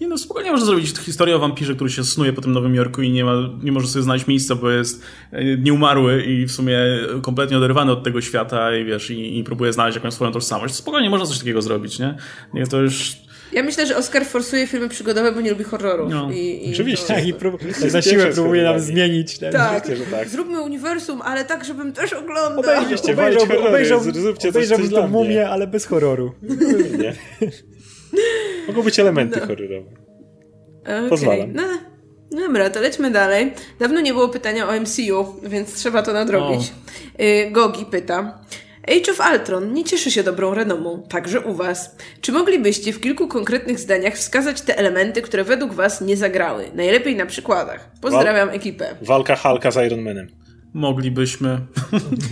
[0.00, 3.02] Nie no, spokojnie można zrobić historię o wampirze, który się snuje po tym Nowym Jorku
[3.02, 6.78] i nie, ma, nie może sobie znaleźć miejsca, bo jest e, nieumarły i w sumie
[7.22, 10.74] kompletnie oderwany od tego świata i wiesz, i, i próbuje znaleźć jakąś swoją tożsamość.
[10.74, 12.14] Spokojnie można coś takiego zrobić, nie?
[12.54, 13.12] Nie, to już...
[13.52, 16.10] Ja myślę, że Oscar forsuje filmy przygodowe, bo nie lubi horrorów.
[16.10, 16.30] No.
[16.32, 17.06] I, i Oczywiście.
[17.06, 19.38] to- Tak, i prób- tak na siłę próbuje nam zmienić.
[19.38, 19.86] ten- Tak.
[20.10, 20.28] Tak.
[20.28, 22.60] Zróbmy uniwersum, ale tak, żebym też oglądał.
[22.60, 23.14] Obejrzyjcie.
[24.20, 26.32] Zróbcie coś- obejrzał coś tą mumię, ale bez horroru.
[26.98, 27.12] Nie.
[28.68, 29.46] Mogą być elementy No.
[29.46, 29.90] horrorowe.
[30.82, 31.52] Okej, Pozwalam.
[31.52, 31.62] No,
[32.46, 33.52] dobra, to lećmy dalej.
[33.78, 36.72] Dawno nie było pytania o MCU, więc trzeba to nadrobić.
[37.20, 38.38] Y, Gogi pyta.
[38.88, 41.96] Age of Ultron nie cieszy się dobrą renomą, także u was.
[42.20, 46.64] Czy moglibyście w kilku konkretnych zdaniach wskazać te elementy, które według was nie zagrały?
[46.74, 47.90] Najlepiej na przykładach.
[48.00, 48.96] Pozdrawiam ekipę.
[49.02, 50.28] Walka Hulka z Iron Manem.
[50.76, 51.58] Moglibyśmy.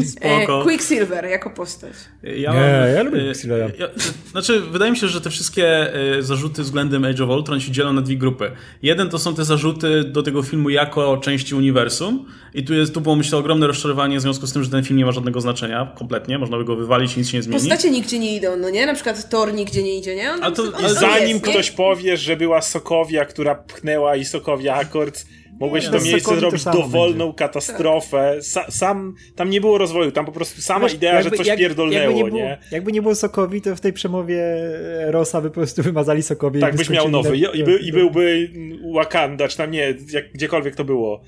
[0.01, 0.05] E,
[0.41, 0.63] Spoko.
[0.63, 1.93] Quicksilver jako postać.
[2.23, 3.67] Ja, Nie, ja lubię e, Quicksilvera.
[3.79, 3.89] ja-
[4.31, 7.93] Znaczy, wydaje mi się, że te wszystkie e, zarzuty względem Age of Ultron się dzielą
[7.93, 8.51] na dwie grupy.
[8.83, 13.01] Jeden to są te zarzuty do tego filmu jako części uniwersum i tu, jest, tu
[13.01, 15.93] było myślę ogromne rozczarowanie w związku z tym, że ten film nie ma żadnego znaczenia
[15.99, 17.61] kompletnie, można by go wywalić, nic się nie zmieni.
[17.61, 18.87] Postacie nigdzie nie idą, no nie?
[18.87, 20.31] Na przykład Thor nigdzie nie idzie, nie?
[20.33, 21.53] On, A to- on, on Zanim jest, nie?
[21.53, 25.25] ktoś powie, że była Sokowia, która pchnęła i Sokowia Akord,
[25.61, 28.37] mogłeś Nie, to no, miejsce to zrobić samo dowolną katastrofę.
[28.41, 31.59] Sa, sam, tam nie było rozwoju, tam po prostu sama Wiesz, idea, że coś jak-
[31.59, 34.43] pierdolnęło, jakby nie, nie, było, Jakby nie było Sokowi, to w tej przemowie
[35.07, 36.61] Rosa by po prostu wymazali Sokowi.
[36.61, 37.29] Tak, byś miał nowy.
[37.31, 38.51] na- I, by, I byłby
[38.95, 41.21] Wakanda, czy tam nie, jak, gdziekolwiek to było.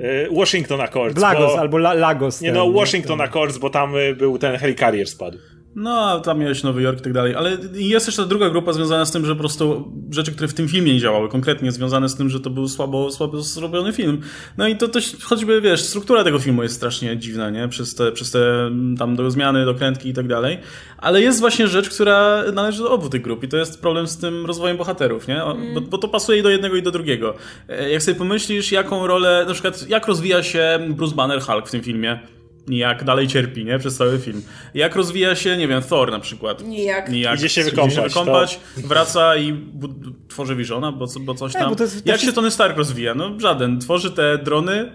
[0.00, 1.20] E, Washington Accords.
[1.20, 2.40] Lagos bo, albo La, Lagos.
[2.40, 5.38] Nie ten, no, Washington Accords, bo tam y, był ten Helicarrier spadł.
[5.76, 7.34] No, tam miałeś Nowy Jork i tak dalej.
[7.34, 10.68] Ale jest jeszcze druga grupa związana z tym, że po prostu rzeczy, które w tym
[10.68, 14.20] filmie nie działały, konkretnie związane z tym, że to był słabo, słabo zrobiony film.
[14.56, 17.68] No i to też choćby, wiesz, struktura tego filmu jest strasznie dziwna, nie?
[17.68, 20.58] Przez te, przez te mm, tam do zmiany, dokrętki i tak dalej.
[20.98, 24.18] Ale jest właśnie rzecz, która należy do obu tych grup i to jest problem z
[24.18, 25.42] tym rozwojem bohaterów, nie?
[25.74, 27.34] Bo, bo to pasuje i do jednego i do drugiego.
[27.68, 31.70] E, Jak sobie pomyślisz, jaką rolę, na przykład jak rozwija się Bruce Banner Hulk w
[31.70, 32.18] tym filmie,
[32.68, 33.78] jak dalej cierpi, nie?
[33.78, 34.42] Przez cały film.
[34.74, 36.62] Jak rozwija się, nie wiem, Thor na przykład.
[36.66, 37.08] Nijak.
[37.10, 37.38] Nijak.
[37.38, 39.88] Idzie się Idzie wykąpać, się wykąpać wraca i bu-
[40.28, 41.70] tworzy Visiona, bo, bo coś Nie, tam.
[41.70, 43.14] bo to jest- to Jak się Tony Stark rozwija?
[43.14, 43.80] No żaden.
[43.80, 44.92] Tworzy te drony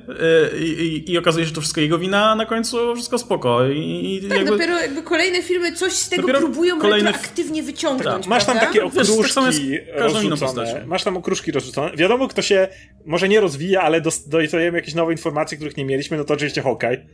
[0.52, 3.66] yy, i, i okazuje się, że to wszystko jego wina, a na końcu wszystko spoko.
[3.68, 4.52] I, i Tak, jakby...
[4.52, 8.80] dopiero jakby kolejne filmy coś z tego Dopiero próbują kolejne- retroaktywnie wyciągnąć, Masz tam takie
[8.82, 10.84] Wiesz, tak okruszki każdą inną rozrzucone.
[10.86, 11.92] Masz tam okruszki rozrzucone.
[11.98, 12.68] Wiadomo, kto się
[13.06, 16.62] może nie rozwija, ale dos- dostajemy jakieś nowe informacje, których nie mieliśmy, no to oczywiście
[16.62, 17.06] Hawkeye.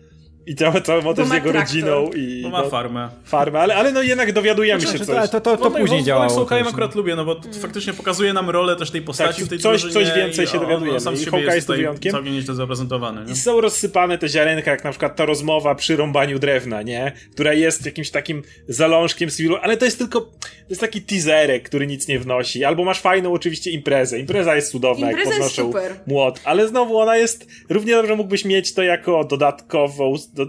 [0.48, 1.76] I cały, cały motyw z jego traktor.
[1.76, 3.10] rodziną i Bo ma no, farmę.
[3.26, 5.30] farmę, ale, ale no jednak dowiadujemy Znaczy, się coś.
[5.30, 6.30] to, to, to później wątek działało.
[6.30, 9.46] z Hawkeye'em akurat lubię, no bo to faktycznie pokazuje nam rolę też tej postaci Tak,
[9.46, 11.00] w tej coś- coś więcej i się dowiadujemy.
[11.00, 12.12] Sam z I Hawkeye jest wyjątkiem.
[12.12, 13.26] całkiem nieźle zaprezentowany.
[13.26, 13.34] Nie?
[13.34, 17.12] I są rozsypane te ziarenka, jak na przykład ta rozmowa przy rąbaniu drewna, nie?
[17.34, 20.30] Która jest jakimś takim zalążkiem cywilowym, ale to jest tylko, to
[20.70, 22.64] jest taki teaserek, który nic nie wnosi.
[22.64, 24.20] Albo masz fajną oczywiście imprezę.
[24.20, 25.96] Impreza jest cudowna, Impreza jak jest podnoszą super.
[26.08, 30.46] młot, ale znowu ona jest, równie dobrze mógłbyś mieć to jako dodatkową, do,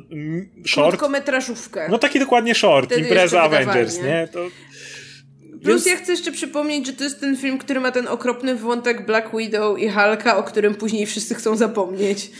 [0.66, 0.88] short.
[0.88, 1.88] Krótkometrażówkę.
[1.90, 4.28] No taki dokładnie short, Wtedy impreza Avengers, nie?
[4.32, 4.46] To...
[5.62, 8.56] Plus Więc- ja chcę jeszcze przypomnieć, że to jest ten film, który ma ten okropny
[8.56, 12.30] wątek Black Widow i Hulka, o którym później wszyscy chcą zapomnieć.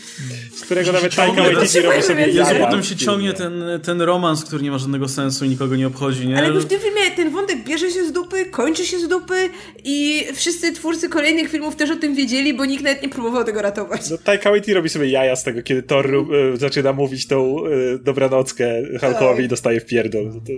[0.55, 4.63] z którego nawet Taika Waititi robi sobie Jezu, potem się ciągnie ten, ten romans, który
[4.63, 6.37] nie ma żadnego sensu i nikogo nie obchodzi, nie?
[6.37, 9.49] Ale w tym filmie ten wątek bierze się z dupy, kończy się z dupy
[9.83, 13.61] i wszyscy twórcy kolejnych filmów też o tym wiedzieli, bo nikt nawet nie próbował tego
[13.61, 14.09] ratować.
[14.09, 17.97] No, Taika Waititi robi sobie jaja z tego, kiedy Thor e, zaczyna mówić tą e,
[17.97, 19.45] dobranockę Hulkowi Tak.
[19.45, 20.25] i dostaje w pierdol.
[20.25, 20.53] No to...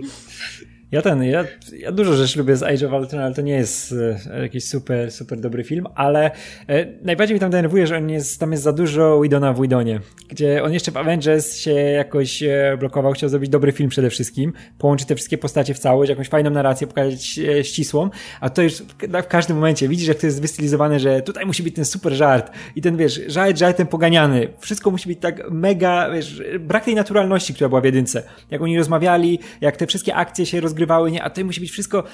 [0.92, 3.94] Ja ten, ja, ja dużo rzeczy lubię z Age of Ultron, ale to nie jest
[4.30, 6.30] e, jakiś super, super dobry film, ale
[6.68, 10.00] e, najbardziej mi tam denerwuje, że on jest, tam jest za dużo Widona w Widonie,
[10.28, 14.52] gdzie on jeszcze w Avengers się jakoś e, blokował, chciał zrobić dobry film przede wszystkim,
[14.78, 18.74] połączyć te wszystkie postacie w całość, jakąś fajną narrację, pokazać ścisłą, a to już
[19.22, 22.52] w, każdym momencie widzisz, jak to jest wystylizowane, że tutaj musi być ten super żart
[22.76, 27.54] i ten, wiesz, żart żartem poganiany, wszystko musi być tak mega, wiesz, brak tej naturalności,
[27.54, 30.79] która była w jedynce, jak oni rozmawiali, jak te wszystkie akcje się rozgrywały
[31.10, 31.22] nie?
[31.22, 32.04] A tutaj musi być wszystko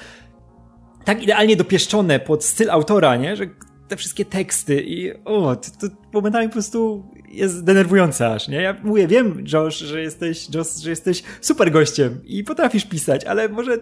[1.05, 3.35] tak idealnie dopieszczone pod styl autora, nie?
[3.35, 3.47] Że
[3.87, 8.61] te wszystkie teksty i o, to, to momentami po prostu jest denerwujące aż, nie?
[8.61, 13.49] Ja mówię, wiem, Josh, że jesteś, Josh, że jesteś super gościem i potrafisz pisać, ale
[13.49, 13.77] może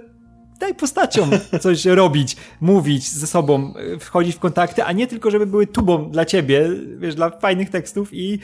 [0.60, 1.30] daj postaciom
[1.62, 6.26] coś robić, mówić ze sobą, wchodzić w kontakty, a nie tylko, żeby były tubą dla
[6.26, 8.40] ciebie, wiesz, dla fajnych tekstów i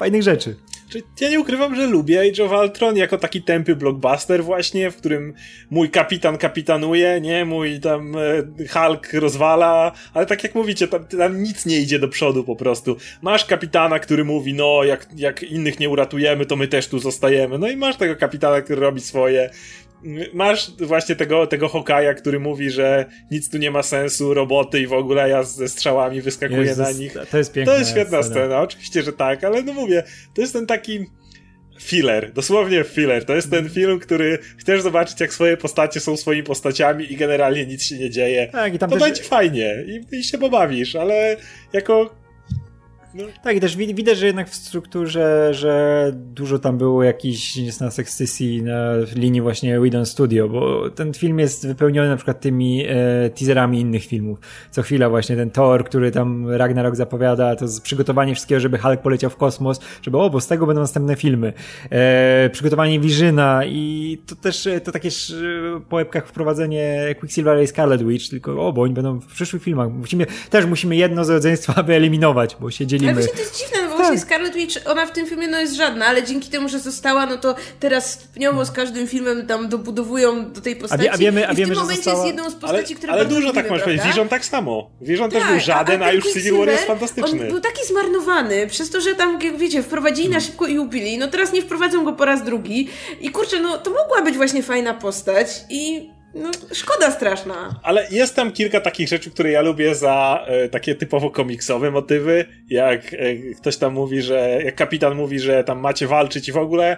[0.00, 0.56] fajnych rzeczy.
[1.20, 5.34] Ja nie ukrywam, że lubię Age of Ultron jako taki tępy blockbuster właśnie, w którym
[5.70, 7.44] mój kapitan kapitanuje, nie?
[7.44, 12.08] Mój tam e, Hulk rozwala, ale tak jak mówicie, tam, tam, nic nie idzie do
[12.08, 12.96] przodu po prostu.
[13.22, 17.58] Masz kapitana, który mówi, no jak, jak innych nie uratujemy, to my też tu zostajemy.
[17.58, 19.50] No i masz tego kapitana, który robi swoje
[20.32, 24.86] masz właśnie tego, tego Hokaja, który mówi, że nic tu nie ma sensu, roboty i
[24.86, 27.14] w ogóle ja ze strzałami wyskakuję Jezus, na nich.
[27.30, 28.34] To jest piękna To jest świetna scena.
[28.34, 30.02] scena, oczywiście, że tak, ale no mówię,
[30.34, 31.06] to jest ten taki
[31.80, 33.24] filler, dosłownie filler.
[33.24, 37.66] To jest ten film, który chcesz zobaczyć, jak swoje postacie są swoimi postaciami i generalnie
[37.66, 38.48] nic się nie dzieje.
[38.52, 39.04] Tak, i tam to też...
[39.04, 41.36] będzie fajnie i, i się pobawisz, ale
[41.72, 42.19] jako
[43.14, 43.24] no.
[43.42, 48.62] Tak, i też widać, że jednak w strukturze, że dużo tam było jakichś niesnasek sesji
[48.62, 53.80] na linii właśnie Whedon Studio, bo ten film jest wypełniony na przykład tymi e, teaserami
[53.80, 54.38] innych filmów.
[54.70, 59.00] Co chwila właśnie ten Thor, który tam Ragnarok zapowiada, to jest przygotowanie wszystkiego, żeby Hulk
[59.00, 61.52] poleciał w kosmos, żeby o, bo z tego będą następne filmy.
[61.90, 65.08] E, przygotowanie Vizyna i to też to takie
[65.88, 69.92] po łebkach wprowadzenie Quicksilver i Scarlet Witch, tylko o, bo oni będą w przyszłych filmach.
[69.92, 73.12] Musimy, też musimy jedno z rodzeństwa wyeliminować, bo się dzielimy.
[73.12, 74.06] Ale właśnie to jest dziwne, no bo tak.
[74.06, 77.26] właśnie Scarlet Witch, ona w tym filmie no jest żadna, ale dzięki temu, że została,
[77.26, 81.00] no to teraz stopniowo z każdym filmem tam dobudowują do tej postaci.
[81.00, 82.26] A, wie, a wiemy, a wiemy, I w tym momencie została...
[82.26, 84.06] jest jedną z postaci, ale, która Ale dużo tak masz powiedzieć.
[84.06, 84.90] Vision tak samo.
[85.00, 87.42] Vision tak, też był żaden, a, a już Civil War jest fantastyczny.
[87.42, 91.18] On był taki zmarnowany, przez to, że tam, jak wiecie, wprowadzili na szybko i ubili.
[91.18, 92.88] No teraz nie wprowadzą go po raz drugi.
[93.20, 97.80] I kurczę, no to mogła być właśnie fajna postać i no, szkoda straszna.
[97.82, 102.44] Ale jest tam kilka takich rzeczy, które ja lubię za e, takie typowo komiksowe motywy.
[102.68, 104.60] Jak e, ktoś tam mówi, że.
[104.64, 106.96] Jak kapitan mówi, że tam macie walczyć i w ogóle.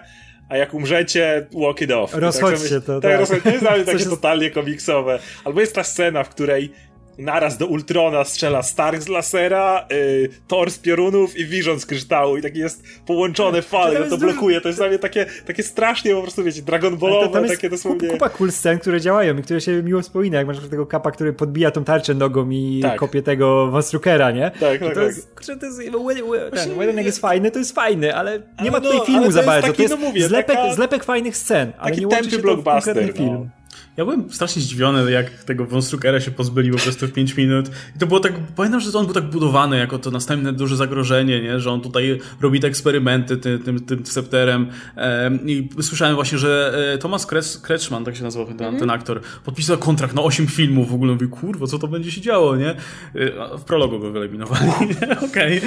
[0.49, 2.13] A jak umrzecie, walk it off.
[2.13, 3.01] Rozchodźcie tak, to.
[3.01, 3.19] Tak, tak.
[3.19, 5.19] Rozchodźcie, to jest takie totalnie komiksowe.
[5.43, 6.73] Albo jest ta scena, w której
[7.17, 12.37] naraz do Ultrona strzela Stark z lasera, y, Thor z piorunów i Vision z kryształu
[12.37, 16.15] i takie jest połączone fale, to, to blokuje, to jest dla mnie takie, takie strasznie
[16.15, 18.09] po prostu, wiecie, Dragon Ballowe, to, takie dosłownie...
[18.09, 21.33] kupa cool scen, które działają i które się miło wspomina, jak masz tego kapa, który
[21.33, 22.99] podbija tą tarczę nogą i tak.
[22.99, 24.51] kopie tego Von Struckera, nie?
[24.51, 25.03] Tak, tak, to tak.
[25.03, 25.79] Jest, kurczę, to jest,
[26.53, 29.67] ten Wedding jest fajny, to jest fajny, ale nie ma tutaj no, filmu za bardzo,
[29.67, 32.57] taki, to jest no mówię, zlepek, taka, zlepek fajnych scen, ale nie łączy się to
[32.57, 33.13] w konkretny no.
[33.13, 33.49] film.
[33.97, 37.69] Ja byłem strasznie zdziwiony, jak tego Vonstrukera się pozbyli po prostu w 5 minut.
[37.95, 41.41] I to było tak, pamiętam, że on był tak budowany jako to następne duże zagrożenie,
[41.41, 41.59] nie?
[41.59, 44.67] że on tutaj robi te eksperymenty tym, tym, tym scepterem.
[45.45, 47.27] I słyszałem właśnie, że e, Thomas
[47.61, 48.79] Kretschmann, tak się nazywał ten, mm -hmm.
[48.79, 50.89] ten aktor, podpisał kontrakt na 8 filmów.
[50.89, 52.69] W ogóle mówię, kurwa, co to będzie się działo, nie?
[52.69, 52.75] E,
[53.57, 54.71] w prologu go wyeliminowali.
[55.29, 55.57] Okej.
[55.57, 55.61] Okay.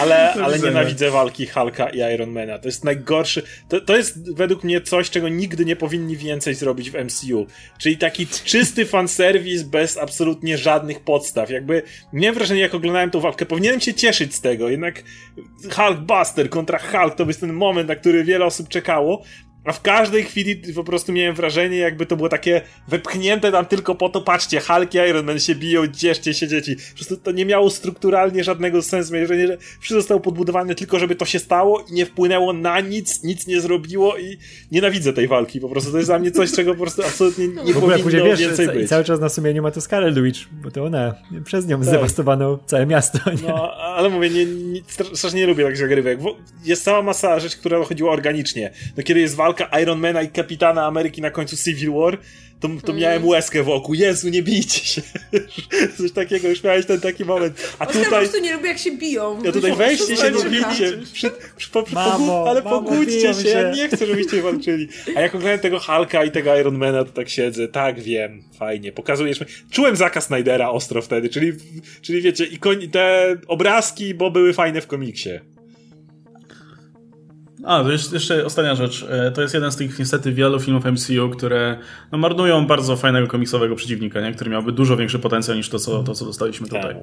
[0.00, 2.58] Ale, ale nienawidzę walki Hulka i Ironmana.
[2.58, 3.42] To jest najgorszy.
[3.68, 7.25] To, to jest według mnie coś, czego nigdy nie powinni więcej zrobić w MCU.
[7.78, 11.50] Czyli taki czysty fanserwis bez absolutnie żadnych podstaw.
[11.50, 14.68] Jakby miałem wrażenie, jak oglądałem tą walkę, powinienem się cieszyć z tego.
[14.68, 15.02] Jednak
[15.74, 19.22] Hulk Buster kontra Hulk to jest ten moment, na który wiele osób czekało.
[19.66, 23.94] A w każdej chwili po prostu miałem wrażenie, jakby to było takie wepchnięte tam tylko
[23.94, 26.76] po to, patrzcie, Hulk i Iron Man się biją, cieszcie się dzieci.
[26.76, 29.12] Po prostu to nie miało strukturalnie żadnego sensu.
[29.12, 32.80] Miałem wrażenie, że wszystko zostało podbudowane tylko, żeby to się stało i nie wpłynęło na
[32.80, 34.38] nic, nic nie zrobiło i
[34.72, 35.60] nienawidzę tej walki.
[35.60, 38.24] Po prostu to jest dla mnie coś, czego po prostu absolutnie nie w ogóle, powinno
[38.24, 38.88] wiesz, więcej być.
[38.88, 41.88] Cały czas na sumieniu ma to Scarlet Witch, bo to ona, przez nią tak.
[41.88, 43.18] zdewastowano całe miasto.
[43.30, 43.48] Nie?
[43.48, 44.80] No, ale mówię, nie, nie,
[45.12, 46.18] strasznie nie lubię takich zagrywek.
[46.64, 48.72] Jest cała masa rzeczy, która chodziła organicznie.
[48.96, 52.18] No kiedy jest walka walka Ironmana i Kapitana Ameryki na końcu Civil War,
[52.60, 53.02] to, to mm.
[53.02, 53.94] miałem łezkę wokół.
[53.94, 55.02] Jezu, nie bijcie się.
[55.98, 57.74] Coś takiego, już miałeś ten taki moment.
[57.78, 58.02] A tutaj...
[58.02, 59.42] Ja po prostu nie lubię, jak się biją.
[59.44, 60.98] Ja tutaj weźcie się, nie bijcie.
[61.12, 63.42] Przy, przy, po, mamo, ale mamo, pogódźcie się.
[63.42, 64.88] się, ja nie chcę, żebyście walczyli.
[65.16, 67.68] A jak oglądałem tego Hulka i tego Ironmana, to tak siedzę.
[67.68, 68.92] Tak, wiem, fajnie.
[68.92, 69.46] Pokazujesz mi.
[69.70, 71.52] Czułem Zaka Snydera ostro wtedy, czyli,
[72.02, 72.44] czyli wiecie,
[72.80, 75.30] i te obrazki, bo były fajne w komiksie.
[77.66, 79.06] A, jeszcze ostatnia rzecz.
[79.10, 81.78] E, to jest jeden z tych niestety wielu filmów MCU, które
[82.12, 84.32] no, marnują bardzo fajnego komiksowego przeciwnika, nie?
[84.32, 86.82] który miałby dużo większy potencjał niż to, co, to, co dostaliśmy tutaj.
[86.82, 87.02] Tak,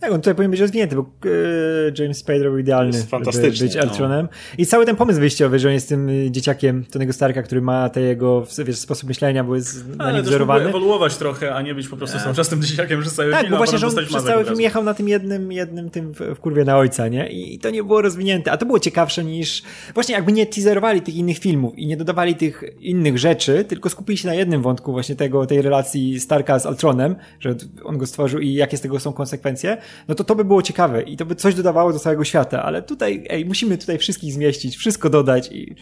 [0.00, 3.82] tak on tutaj powinien być rozwinięty, bo e, James Spader był idealny, fantastyczny, być no.
[3.82, 4.28] Eltronem.
[4.58, 7.88] I cały ten pomysł wyjściowy, że on jest tym y, dzieciakiem Tonego Starka, który ma
[7.88, 10.68] te jego wiesz, sposób myślenia, bo jest na Ale nim też mógłby wzorowany.
[10.68, 13.50] ewoluować trochę, a nie być po prostu cały czas tym dzieciakiem przez cały Tak, film,
[13.50, 16.20] bo a właśnie, że on przez cały film jechał na tym jednym, jednym tym w,
[16.20, 17.30] w kurwie na ojca, nie?
[17.30, 19.62] I, I to nie było rozwinięte, a to było ciekawsze niż
[19.94, 24.18] właśnie jakby nie teaserowali tych innych filmów i nie dodawali tych innych rzeczy, tylko skupili
[24.18, 28.40] się na jednym wątku właśnie tego, tej relacji Starka z Altronem, że on go stworzył
[28.40, 29.76] i jakie z tego są konsekwencje,
[30.08, 32.82] no to to by było ciekawe i to by coś dodawało do całego świata, ale
[32.82, 35.74] tutaj, ej, musimy tutaj wszystkich zmieścić, wszystko dodać i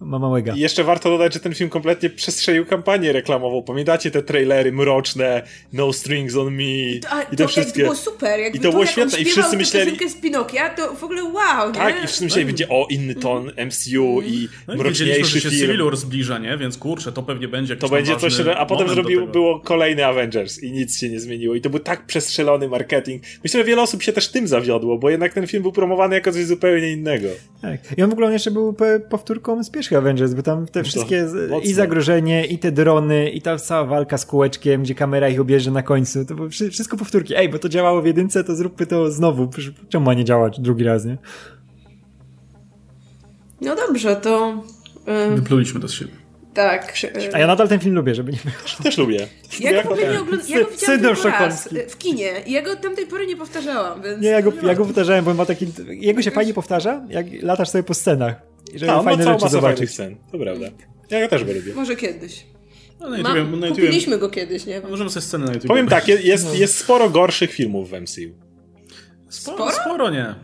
[0.00, 0.52] ma małego.
[0.52, 3.62] I jeszcze warto dodać, że ten film kompletnie przestrzelił kampanię reklamową.
[3.62, 6.62] Pamiętacie te trailery mroczne, No Strings on Me
[7.10, 7.72] A, i to, te wszystkie.
[7.80, 8.40] to było super.
[8.40, 11.24] Jakby I to było jak on świetne i wszyscy myśleli- z Pinokia, to w ogóle
[11.24, 11.74] wow, nie?
[11.74, 15.50] Tak, i wszyscy myśleli, będzie o inny ton MCU i No i mroczniejszy że się
[15.50, 15.60] film.
[15.62, 16.56] Civil War zbliża, nie?
[16.56, 20.62] Więc kurczę, to pewnie będzie jakiś To będzie coś, a potem zrobił, było kolejny Avengers
[20.62, 21.54] i nic się nie zmieniło.
[21.54, 23.22] I to był tak przestrzelony marketing.
[23.44, 26.32] Myślę, że wiele osób się też tym zawiodło, bo jednak ten film był promowany jako
[26.32, 27.28] coś zupełnie innego.
[27.62, 27.98] Tak.
[27.98, 28.76] I on w ogóle jeszcze był
[29.10, 31.70] powtórką z pierwszych Avengers, bo tam te wszystkie z- mocno.
[31.70, 35.70] i zagrożenie, i te drony, i ta cała walka z kółeczkiem, gdzie kamera ich objeżdża
[35.70, 36.34] na końcu, to
[36.70, 37.34] wszystko powtórki.
[37.36, 39.50] Ej, bo to działało w jedynce, to zróbmy to znowu.
[39.88, 41.18] Czemu ma nie działać drugi raz, nie?
[43.60, 44.62] No dobrze, to...
[45.28, 46.12] ym, Wypluliśmy to z siebie.
[46.54, 46.94] tak.
[47.32, 48.54] A ja nadal ten film lubię, żeby nie było.
[48.82, 49.26] Też lubię.
[49.60, 50.12] Ja go ogóle nie
[50.54, 54.02] ja go widziałam tylko raz y, w kinie i ja go tamtej pory nie powtarzałam,
[54.02, 54.22] więc...
[54.22, 55.66] Nie, ja go, ja go powtarzałem, bo on ma taki...
[55.88, 58.49] Jego się fajnie powtarza, jak latasz sobie po scenach.
[58.74, 59.90] I żeby A, on ma fajne rzeczy zobaczyć.
[59.90, 60.16] scen.
[60.32, 60.66] To prawda.
[61.10, 61.74] Ja go też go lubię.
[61.74, 62.46] Może kiedyś.
[63.00, 64.80] No, na YouTubie, Mam, na YouTubie, kupiliśmy go kiedyś, nie?
[64.90, 65.68] możemy sobie sceny na YouTube.
[65.68, 68.20] Powiem tak, je- jest, jest sporo gorszych filmów w MCU.
[69.28, 69.72] Sporo, Sporo?
[69.72, 70.34] sporo nie.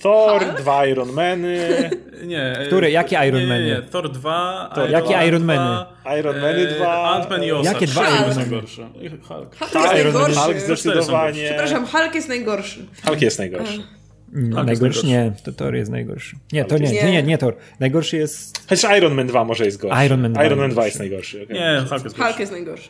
[0.00, 0.58] Thor, Hulk?
[0.60, 1.90] dwa Ironmany,
[2.24, 2.58] Nie.
[2.58, 2.90] e, Które?
[2.90, 3.74] Jakie Iron nie, nie, nie.
[3.74, 3.86] Many?
[3.90, 6.18] Thor 2, Thor Jakie Iron 2, Many?
[6.20, 6.86] Ironmany e, 2,
[7.20, 7.72] Ant-Man i Osa.
[7.72, 8.34] Jakie dwa Iron Many?
[8.40, 8.90] najgorsze.
[9.28, 9.56] Hulk.
[9.58, 10.40] Hulk Tak, jest Iron najgorszy.
[10.40, 11.44] Hulk zdecydowanie.
[11.44, 12.86] Przepraszam, Hulk jest najgorszy.
[13.06, 13.82] Hulk jest najgorszy.
[14.32, 15.06] Tak, jest najgorszy?
[15.06, 16.36] Nie, to Thor jest najgorszy.
[16.52, 17.56] Nie, to nie, nie, nie, nie Thor.
[17.80, 18.68] Najgorszy jest...
[18.68, 20.04] Chociaż Iron Man 2 może jest gorszy.
[20.06, 21.42] Iron Man 2 Iron Man 2 jest najgorszy.
[21.42, 21.56] okej.
[21.60, 22.88] Nie, Hulk jest Hulk jest najgorszy.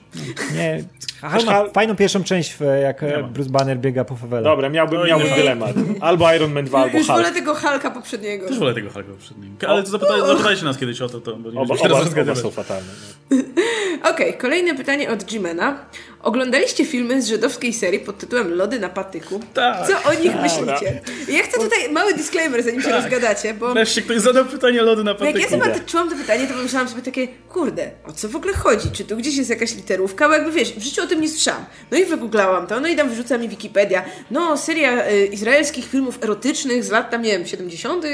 [0.55, 0.85] Nie,
[1.21, 3.23] Hulk ma Hulk- fajną pierwszą część, w- jak e.
[3.33, 4.43] Bruce Banner biega po fawele.
[4.43, 5.75] Dobra, miałbym, No miałbym dylemat.
[6.01, 7.35] Albo Iron Man 2, albo Już wolę Hulk.
[7.37, 8.49] tego Hulka poprzedniego.
[8.49, 9.57] Też wolę tego Hulka poprzednim.
[9.69, 12.51] Ale to zapytaj, zapytajcie nas kiedyś o to, to bo nie Oba, oba, oba są
[12.51, 12.89] fatalne.
[14.11, 15.79] Okej, kolejne pytanie od Jimena.
[16.23, 19.41] Oglądaliście filmy z żydowskiej serii pod tytułem Lody na patyku?
[19.55, 19.87] Tak.
[19.89, 21.01] Co o nich myślicie?
[21.29, 25.11] Ja chcę tutaj mały disclaimer, zanim się rozgadacie, bo Wreszcie ktoś zadał pytanie lody na
[25.11, 25.51] jak ja patyku.
[25.51, 28.91] zobaczyłam to pytanie, to pomyślałam sobie takie, kurde, o co w ogóle chodzi?
[28.93, 30.29] Czy tu gdzieś jest jakaś literówka?
[30.29, 31.65] Bo jakby wiesz, w życiu o tym nie słyszałam.
[31.91, 34.05] No i wygooglałam to, no i tam wyrzuca mi Wikipedia.
[34.31, 38.05] No, seria y, izraelskich filmów erotycznych z lat tam, nie wiem, 70.,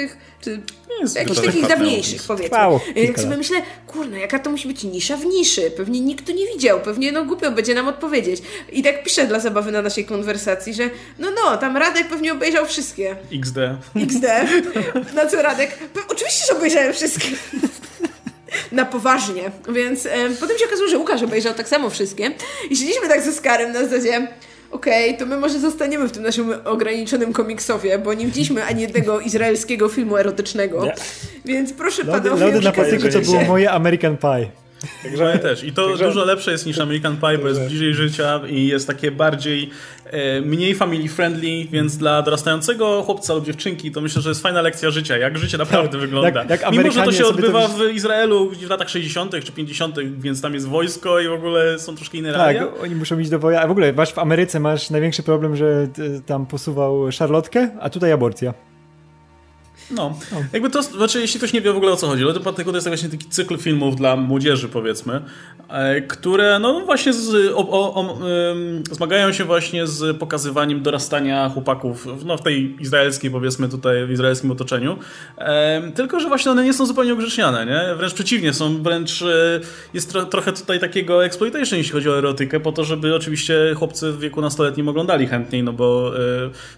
[0.40, 0.60] czy
[1.00, 2.48] jest jakichś takich tak dawniejszych, powiedzmy.
[2.50, 3.38] Trwało I kilka Jak sobie lat.
[3.38, 5.70] myślę, kurna, jaka to musi być nisza w niszy.
[5.76, 8.42] Pewnie nikt to nie widział, pewnie no głupio będzie nam odpowiedzieć.
[8.72, 12.66] I tak piszę dla zabawy na naszej konwersacji, że no, no, tam Radek pewnie obejrzał
[12.66, 13.16] wszystkie.
[13.32, 13.58] XD.
[13.96, 14.24] XD.
[15.14, 15.78] Na co Radek?
[16.08, 17.28] Oczywiście, że obejrzałem wszystkie.
[18.72, 19.50] Na poważnie.
[19.68, 22.30] Więc em, potem się okazało, że Łukasz obejrzał tak samo wszystkie.
[22.70, 24.28] I siedzieliśmy tak ze Skarem na zasadzie
[24.70, 29.20] okej, to my może zostaniemy w tym naszym ograniczonym komiksowie, bo nie widzieliśmy ani jednego
[29.20, 30.84] izraelskiego filmu erotycznego.
[30.84, 30.94] Nie.
[31.44, 32.46] Więc proszę Lody, panowie...
[32.46, 34.65] lody na patyku to było moje American Pie.
[35.02, 35.64] Także też.
[35.64, 38.86] I to Także- dużo lepsze jest niż American Pie, bo jest bliżej życia i jest
[38.86, 39.70] takie bardziej
[40.04, 44.62] e, mniej family friendly, więc dla dorastającego chłopca lub dziewczynki to myślę, że jest fajna
[44.62, 46.40] lekcja życia, jak życie naprawdę wygląda.
[46.40, 49.32] jak- jak Mimo, że to się to odbywa wys- w Izraelu w latach 60.
[49.44, 52.72] czy 50., więc tam jest wojsko i w ogóle są troszkę inne Tak, realia.
[52.82, 53.60] oni muszą iść do woja.
[53.62, 57.90] A w ogóle masz w Ameryce masz największy problem, że y, tam posuwał szarlotkę, a
[57.90, 58.54] tutaj aborcja.
[59.90, 60.18] No,
[60.52, 62.76] jakby to, znaczy jeśli ktoś nie wie w ogóle o co chodzi, Lody Patyku to
[62.76, 65.20] jest właśnie taki cykl filmów dla młodzieży powiedzmy,
[65.68, 68.18] e, które no właśnie z, o, o, o,
[68.92, 74.50] zmagają się właśnie z pokazywaniem dorastania chłopaków no, w tej izraelskiej powiedzmy tutaj, w izraelskim
[74.50, 74.98] otoczeniu,
[75.94, 77.94] tylko że właśnie one nie są zupełnie ogrzeczniane, nie?
[77.96, 79.60] Wręcz przeciwnie, są wręcz, e,
[79.94, 84.12] jest tro, trochę tutaj takiego exploitation jeśli chodzi o erotykę, po to, żeby oczywiście chłopcy
[84.12, 86.20] w wieku nastoletnim oglądali chętniej, no bo e,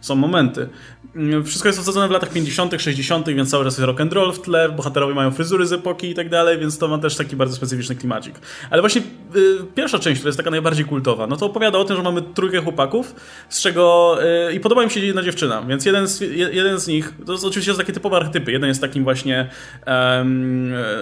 [0.00, 0.68] są momenty.
[1.16, 2.97] Mm, Wszystko jest osadzone w latach 50., 60.,
[3.34, 6.14] więc cały czas jest rock and roll w tle, bohaterowie mają fryzury z epoki i
[6.14, 8.34] tak dalej, więc to ma też taki bardzo specyficzny klimacik.
[8.70, 9.02] Ale właśnie
[9.36, 12.22] y, pierwsza część, która jest taka najbardziej kultowa, no to opowiada o tym, że mamy
[12.22, 13.14] trójkę chłopaków,
[13.48, 14.16] z czego
[14.50, 17.32] y, i podoba mi się jedna dziewczyna, więc jeden z, je- jeden z nich, to
[17.32, 19.50] jest oczywiście są takie typowe archetypy, jeden jest takim właśnie
[19.86, 20.26] e,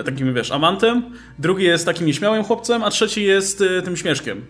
[0.04, 1.02] takim, wiesz, amantem,
[1.38, 4.44] drugi jest takim nieśmiałym chłopcem, a trzeci jest y, tym śmieszkiem.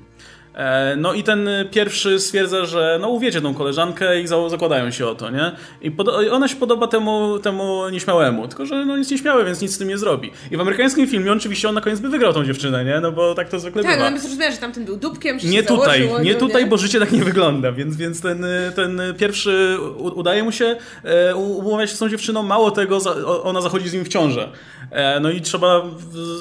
[0.57, 5.15] E, no i ten pierwszy stwierdza, że no uwiecie tą koleżankę i zakładają się o
[5.15, 5.53] to, nie?
[5.81, 5.93] I
[6.31, 9.89] ona się podoba temu, temu nieśmiałemu, tylko że no jest nieśmiały, więc nic z tym
[9.89, 10.31] nie zrobi.
[10.51, 13.01] I w amerykańskim filmie oczywiście on na koniec by wygrał tą dziewczynę, nie?
[13.01, 14.05] No bo tak to zwykle tak, bywa.
[14.05, 16.71] Tak, no zrozumiała, że tamten był dupkiem, Nie tutaj, nie tutaj, nie?
[16.71, 21.91] bo życie tak nie wygląda, więc, więc ten, ten pierwszy udaje mu się e, umawiać
[21.91, 22.99] się z tą dziewczyną, mało tego,
[23.43, 24.49] ona zachodzi z nim w ciążę.
[24.91, 25.83] E, no i trzeba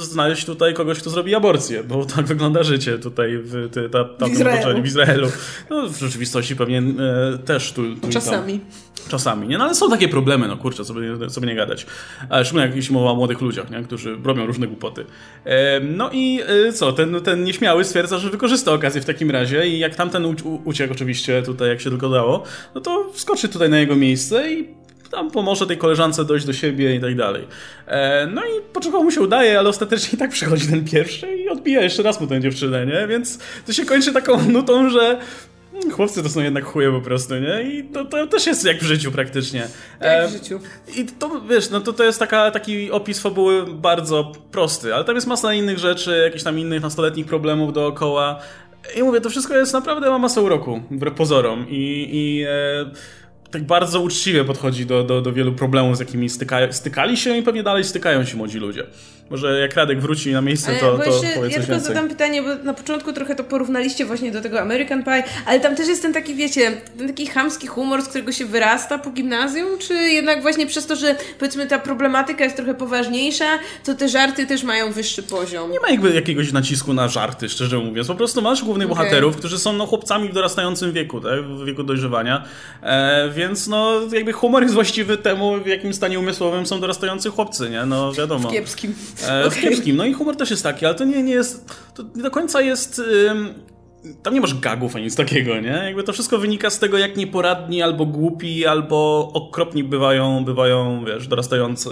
[0.01, 3.69] znaleźć tutaj kogoś, kto zrobi aborcję, bo tak wygląda życie tutaj w,
[4.05, 4.81] ta, w Izraelu.
[4.81, 5.27] W Izraelu.
[5.69, 8.59] No, w rzeczywistości pewnie e, też tu, tu Czasami.
[9.07, 9.57] Czasami, nie?
[9.57, 11.85] No ale są takie problemy, no kurczę, sobie, sobie nie gadać.
[12.29, 13.83] Ale szczególnie jak jeśli mowa o młodych ludziach, nie?
[13.83, 15.05] którzy robią różne głupoty.
[15.45, 19.67] E, no i e, co, ten, ten nieśmiały stwierdza, że wykorzysta okazję w takim razie
[19.67, 22.43] i jak tamten uciekł oczywiście tutaj, jak się tylko dało,
[22.75, 24.84] no to wskoczy tutaj na jego miejsce i
[25.15, 27.47] tam pomoże tej koleżance dojść do siebie i tak dalej.
[27.87, 31.49] E, no i początkowo mu się udaje, ale ostatecznie i tak przychodzi ten pierwszy i
[31.49, 33.07] odbija jeszcze raz mu tę dziewczynę, nie?
[33.07, 35.19] Więc to się kończy taką nutą, że
[35.91, 37.63] chłopcy to są jednak chuje po prostu, nie?
[37.63, 39.67] I to, to też jest jak w życiu praktycznie.
[40.01, 40.59] Jak w życiu.
[40.97, 45.15] I to, wiesz, no to, to jest taka, taki opis fabuły bardzo prosty, ale tam
[45.15, 48.39] jest masa innych rzeczy, jakichś tam innych nastoletnich problemów dookoła.
[48.97, 51.65] I mówię, to wszystko jest naprawdę, ma masę uroku, wbrew pozorom.
[51.69, 52.91] I, i e,
[53.55, 57.43] tak bardzo uczciwie podchodzi do, do, do wielu problemów, z jakimi styka, stykali się i
[57.43, 58.83] pewnie dalej stykają się młodzi ludzie.
[59.29, 61.79] Może jak Radek wróci na miejsce, to, to jeszcze, powie Ja tylko więcej.
[61.79, 65.75] zadam pytanie, bo na początku trochę to porównaliście właśnie do tego American Pie, ale tam
[65.75, 69.67] też jest ten taki, wiecie, ten taki chamski humor, z którego się wyrasta po gimnazjum,
[69.79, 73.45] czy jednak właśnie przez to, że powiedzmy ta problematyka jest trochę poważniejsza,
[73.85, 75.71] to te żarty też mają wyższy poziom?
[75.71, 78.07] Nie ma jakby jakiegoś nacisku na żarty, szczerze mówiąc.
[78.07, 79.03] Po prostu masz głównych okay.
[79.03, 81.43] bohaterów, którzy są no, chłopcami w dorastającym wieku, tak?
[81.43, 82.43] w wieku dojrzewania,
[82.81, 87.69] e, więc no jakby humor jest właściwy temu, w jakim stanie umysłowym są dorastający chłopcy,
[87.69, 87.85] nie?
[87.85, 88.49] No wiadomo.
[88.49, 88.95] W kiepskim.
[89.27, 89.95] E, w kiepskim.
[89.95, 92.61] No i humor też jest taki, ale to nie, nie jest, to nie do końca
[92.61, 93.01] jest...
[94.23, 95.81] Tam nie masz gagów ani nic takiego, nie?
[95.85, 101.27] Jakby to wszystko wynika z tego, jak nieporadni, albo głupi, albo okropni bywają, bywają, wiesz,
[101.27, 101.89] dorastający,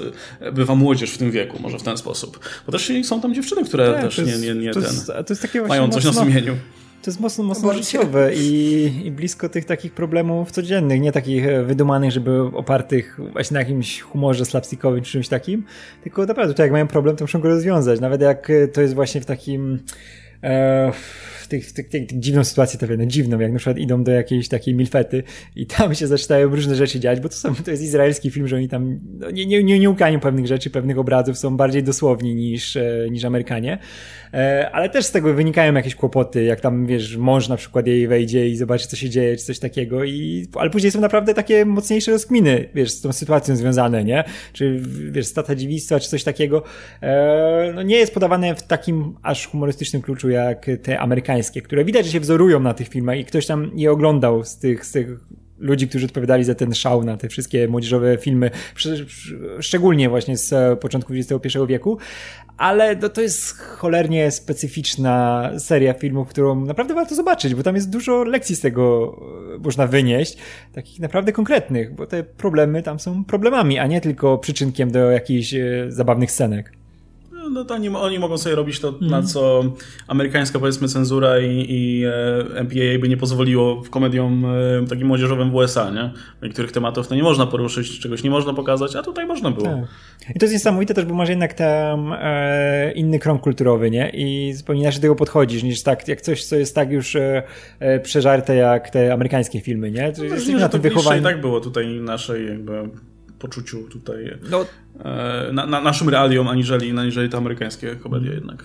[0.54, 2.40] bywa młodzież w tym wieku, może w ten sposób.
[2.66, 5.08] Bo też są tam dziewczyny, które tak, też jest, nie, nie, nie to ten, jest,
[5.08, 6.56] to jest takie mają coś mocno, na sumieniu.
[7.04, 11.64] To jest mocno, mocno życiowe i, i blisko tych takich problemów codziennych, nie takich e,
[11.64, 15.64] wydumanych, żeby opartych właśnie na jakimś humorze slapstickowym czy czymś takim,
[16.04, 18.00] tylko naprawdę to jak mają problem, to muszą go rozwiązać.
[18.00, 19.80] Nawet jak e, to jest właśnie w takim
[20.44, 20.92] e,
[21.42, 24.48] w tych, tych, tych, tych dziwną sytuację trafione, dziwną, jak na przykład idą do jakiejś
[24.48, 25.24] takiej milfety
[25.56, 28.56] i tam się zaczynają różne rzeczy dziać, bo to, są, to jest izraelski film, że
[28.56, 32.36] oni tam no, nie, nie, nie, nie ukają pewnych rzeczy, pewnych obrazów, są bardziej dosłowni
[32.36, 32.78] niż,
[33.12, 33.78] niż Amerykanie.
[34.34, 38.08] E, ale też z tego wynikają jakieś kłopoty, jak tam, wiesz, mąż na przykład jej
[38.08, 41.66] wejdzie i zobaczy, co się dzieje, czy coś takiego, i, ale później są naprawdę takie
[41.66, 44.24] mocniejsze rozkminy, wiesz, z tą sytuacją związane, nie?
[44.54, 46.64] Czy, wiesz, stata dziewictwa, czy coś takiego.
[47.02, 52.06] E, no nie jest podawane w takim aż humorystycznym kluczu, jak te amerykańskie, które widać,
[52.06, 55.08] że się wzorują na tych filmach i ktoś tam je oglądał z tych, z tych
[55.64, 58.52] ludzi, którzy odpowiadali za ten szał na te wszystkie młodzieżowe filmy,
[59.60, 61.98] szczególnie właśnie z początku XXI wieku,
[62.58, 67.90] ale to, to jest cholernie specyficzna seria filmów, którą naprawdę warto zobaczyć, bo tam jest
[67.90, 69.16] dużo lekcji z tego
[69.56, 70.38] e, można wynieść,
[70.74, 75.54] takich naprawdę konkretnych, bo te problemy tam są problemami, a nie tylko przyczynkiem do jakichś
[75.54, 76.83] e, zabawnych scenek
[77.50, 79.00] no to oni, oni mogą sobie robić to, mm.
[79.02, 79.28] na mhm.
[79.28, 79.64] co
[80.08, 85.52] amerykańska powiedzmy cenzura i, i e, MPAA by nie pozwoliło w komediom e, takim młodzieżowym
[85.52, 86.12] w USA, nie?
[86.44, 89.68] Niektórych tematów to nie można poruszyć, czegoś nie można pokazać, a tutaj można było.
[89.68, 90.36] Tak.
[90.36, 94.10] I to jest niesamowite też, bo masz jednak tam e, inny krąg kulturowy, nie?
[94.14, 97.44] I zupełnie inaczej do tego podchodzisz, niż tak, jak coś, co jest tak już e,
[97.80, 100.14] e przeżarte jak te amerykańskie filmy, nie?
[100.18, 101.22] No, jesteśmy na tym wychowaniu.
[101.22, 102.90] i tak było tutaj naszej jakby
[103.40, 104.66] poczuciu tutaj no.
[105.04, 108.64] E, na, na, naszym realiom, aniżeli, aniżeli te amerykańskie komedie jednak.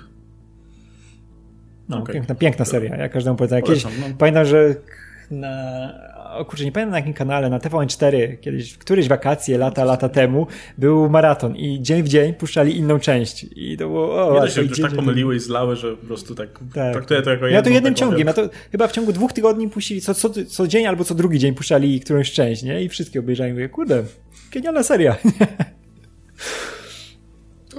[1.89, 2.15] No, okay.
[2.15, 2.97] piękna, piękna seria.
[2.97, 3.63] Ja każdemu polecam.
[3.63, 3.91] Kiedyś, no.
[4.19, 4.75] Pamiętam, że
[5.31, 5.93] na,
[6.37, 10.09] o kurczę, nie pamiętam na jakim kanale, na TVN4, kiedyś, w któreś wakacje, lata, lata
[10.09, 10.47] temu,
[10.79, 13.47] był maraton i dzień w dzień puszczali inną część.
[13.57, 16.49] I to było, o, Nie się już tak pomyliły i zlały, że po prostu tak,
[16.75, 16.93] tak.
[16.93, 20.01] traktuję to jako Ja to jednym ciągiem, ja to chyba w ciągu dwóch tygodni puścili,
[20.01, 22.83] co, co, co dzień albo co drugi dzień puszczali którąś część, nie?
[22.83, 24.05] I wszystkie obejrzałem i mówię, kurde,
[24.53, 25.17] genialna seria.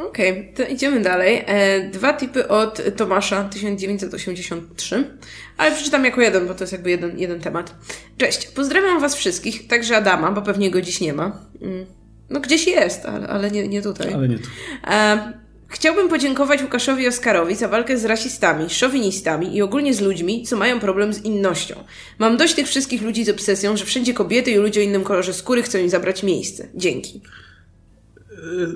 [0.07, 1.43] Okej, okay, to idziemy dalej.
[1.45, 5.03] E, dwa tipy od Tomasza 1983,
[5.57, 7.75] ale przeczytam jako jeden, bo to jest jakby jeden, jeden temat.
[8.17, 11.45] Cześć, pozdrawiam Was wszystkich, także Adama, bo pewnie go dziś nie ma.
[11.61, 11.85] Mm.
[12.29, 14.13] No gdzieś jest, ale, ale nie, nie tutaj.
[14.13, 14.49] Ale nie tu.
[14.87, 15.33] E,
[15.71, 20.79] Chciałbym podziękować Łukaszowi Oskarowi za walkę z rasistami, szowinistami i ogólnie z ludźmi, co mają
[20.79, 21.75] problem z innością.
[22.19, 25.33] Mam dość tych wszystkich ludzi z obsesją, że wszędzie kobiety i ludzie o innym kolorze
[25.33, 26.67] skóry chcą im zabrać miejsce.
[26.75, 27.21] Dzięki.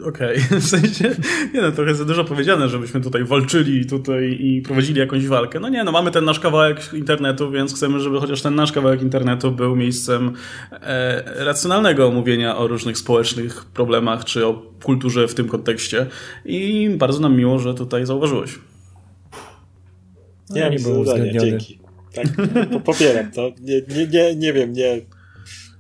[0.06, 0.60] Okej, okay.
[0.62, 1.15] w sensie,
[1.54, 5.60] nie no, trochę za dużo powiedziane, żebyśmy tutaj walczyli tutaj i prowadzili jakąś walkę.
[5.60, 9.02] No nie, no mamy ten nasz kawałek internetu, więc chcemy, żeby chociaż ten nasz kawałek
[9.02, 10.34] internetu był miejscem
[10.71, 16.05] e, racjonalnego omówienia o różnych społecznych problemach, czy o kulturze w tym kontekście.
[16.45, 18.59] I bardzo nam miło, że tutaj zauważyłeś.
[20.49, 21.49] Nie, nie było uwzględnione.
[21.49, 21.80] Dzięki.
[22.14, 22.26] Tak,
[22.84, 23.51] popieram to.
[23.61, 25.01] Nie, nie, nie, nie wiem, nie,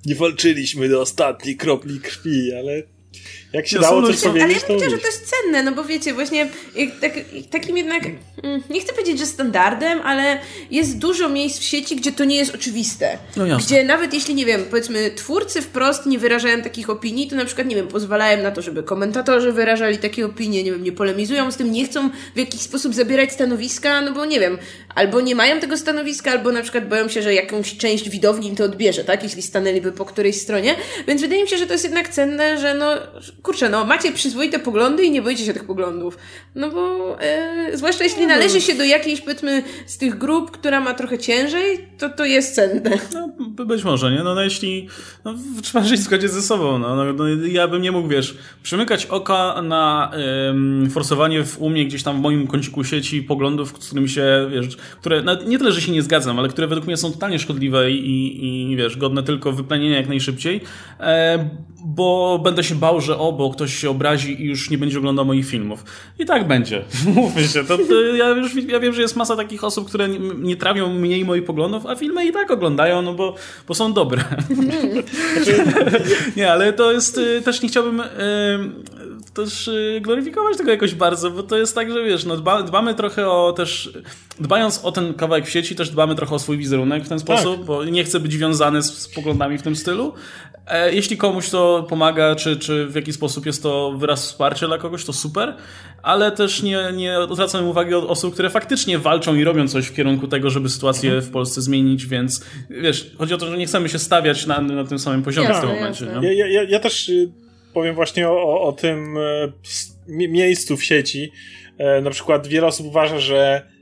[0.05, 2.83] nie walczyliśmy do ostatniej kropli krwi, ale
[3.53, 5.71] jak się no, dało coś powiedzieć, Ale ja bym powiedziała, że to jest cenne, no
[5.71, 6.49] bo wiecie, właśnie
[7.01, 7.11] tak,
[7.49, 8.03] takim jednak,
[8.43, 10.39] mm, nie chcę powiedzieć, że standardem, ale
[10.71, 13.17] jest dużo miejsc w sieci, gdzie to nie jest oczywiste.
[13.37, 13.65] No jasne.
[13.65, 17.67] Gdzie nawet jeśli, nie wiem, powiedzmy twórcy wprost nie wyrażają takich opinii, to na przykład,
[17.67, 21.57] nie wiem, pozwalają na to, żeby komentatorzy wyrażali takie opinie, nie wiem, nie polemizują z
[21.57, 24.57] tym, nie chcą w jakiś sposób zabierać stanowiska, no bo nie wiem,
[24.95, 28.55] albo nie mają tego stanowiska, albo na przykład boją się, że jakąś część widowni im
[28.55, 29.23] to odbierze, tak?
[29.23, 30.75] Jeśli stanęliby po którejś stronie.
[31.07, 32.97] Więc wydaje mi się, że to jest jednak cenne, że no,
[33.43, 36.17] kurczę, no, macie przyzwoite poglądy i nie boicie się tych poglądów.
[36.55, 40.93] No bo, e, zwłaszcza jeśli należy się do jakiejś, powiedzmy, z tych grup, która ma
[40.93, 42.91] trochę ciężej, to to jest cenne.
[43.57, 44.23] No, być może, nie?
[44.23, 44.87] No, no jeśli,
[45.25, 48.37] no, trzeba żyć w zgodzie ze sobą, no, no, no, ja bym nie mógł, wiesz,
[48.63, 50.11] przymykać oka na
[50.49, 54.77] ym, forsowanie w umie gdzieś tam w moim kąciku sieci poglądów, z którymi się, wiesz,
[55.01, 58.07] które, nie tyle, że się nie zgadzam, ale które według mnie są totalnie szkodliwe i,
[58.07, 60.61] i, i wiesz, godne tylko wyplenienia jak najszybciej,
[60.99, 61.49] e,
[61.83, 65.25] bo będę się bał, że o, bo ktoś się obrazi i już nie będzie oglądał
[65.25, 65.85] moich filmów.
[66.19, 66.83] I tak będzie.
[67.15, 67.63] Mówmy się.
[67.63, 70.93] To, to ja, już, ja wiem, że jest masa takich osób, które nie, nie trawią
[70.93, 73.35] mniej moich poglądów, a filmy i tak oglądają, no bo,
[73.67, 74.23] bo są dobre.
[76.37, 78.05] nie, ale to jest, y, też nie chciałbym y,
[79.33, 82.93] też y, gloryfikować tego jakoś bardzo, bo to jest tak, że wiesz, no dba, dbamy
[82.93, 83.93] trochę o też,
[84.39, 87.57] dbając o ten kawałek w sieci, też dbamy trochę o swój wizerunek w ten sposób,
[87.57, 87.65] tak.
[87.65, 90.13] bo nie chcę być wiązany z, z poglądami w tym stylu.
[90.67, 94.77] E, jeśli komuś to pomaga, czy, czy w jakiś sposób jest to wyraz wsparcia dla
[94.77, 95.55] kogoś, to super,
[96.03, 99.93] ale też nie, nie odwracam uwagi od osób, które faktycznie walczą i robią coś w
[99.93, 101.29] kierunku tego, żeby sytuację mhm.
[101.29, 104.83] w Polsce zmienić, więc wiesz, chodzi o to, że nie chcemy się stawiać na, na
[104.83, 106.05] tym samym poziomie jasne, w tym momencie.
[106.05, 106.23] No?
[106.23, 107.31] Ja, ja, ja też y,
[107.73, 109.51] powiem właśnie o, o tym e,
[110.07, 111.31] miejscu w sieci.
[111.77, 113.73] E, na przykład wiele osób uważa, że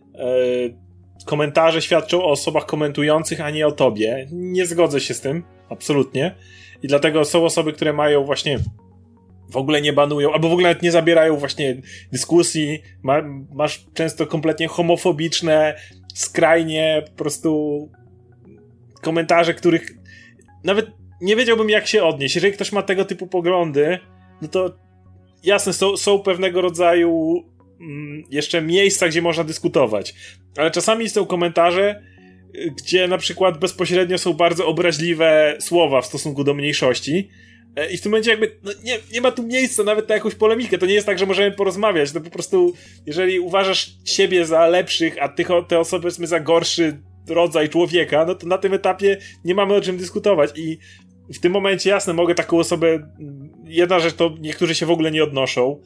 [1.26, 4.28] komentarze świadczą o osobach komentujących, a nie o tobie.
[4.32, 6.36] Nie zgodzę się z tym, absolutnie.
[6.84, 8.60] I dlatego są osoby, które mają właśnie
[9.50, 11.82] w ogóle nie banują, albo w ogóle nie zabierają właśnie
[12.12, 12.82] dyskusji.
[13.04, 13.22] Ma,
[13.54, 15.76] masz często kompletnie homofobiczne,
[16.14, 17.90] skrajnie po prostu
[19.02, 19.88] komentarze, których
[20.64, 22.36] nawet nie wiedziałbym jak się odnieść.
[22.36, 24.00] Jeżeli ktoś ma tego typu poglądy,
[24.42, 24.76] no to
[25.44, 27.44] jasne, są, są pewnego rodzaju
[27.82, 30.14] mm, jeszcze miejsca, gdzie można dyskutować.
[30.58, 32.02] Ale czasami są komentarze,
[32.78, 37.30] gdzie na przykład bezpośrednio są bardzo obraźliwe słowa w stosunku do mniejszości.
[37.76, 40.36] E, I w tym momencie jakby no nie, nie ma tu miejsca nawet na jakąś
[40.36, 40.78] polemikę.
[40.78, 42.12] To nie jest tak, że możemy porozmawiać.
[42.12, 42.74] To po prostu,
[43.06, 48.36] jeżeli uważasz siebie za lepszych, a tych, te osoby powiedzmy za gorszy rodzaj człowieka, no
[48.36, 50.52] to na tym etapie nie mamy o czym dyskutować.
[50.56, 50.78] I
[51.34, 53.08] w tym momencie jasne, mogę taką osobę.
[53.66, 55.82] Jedna rzecz to niektórzy się w ogóle nie odnoszą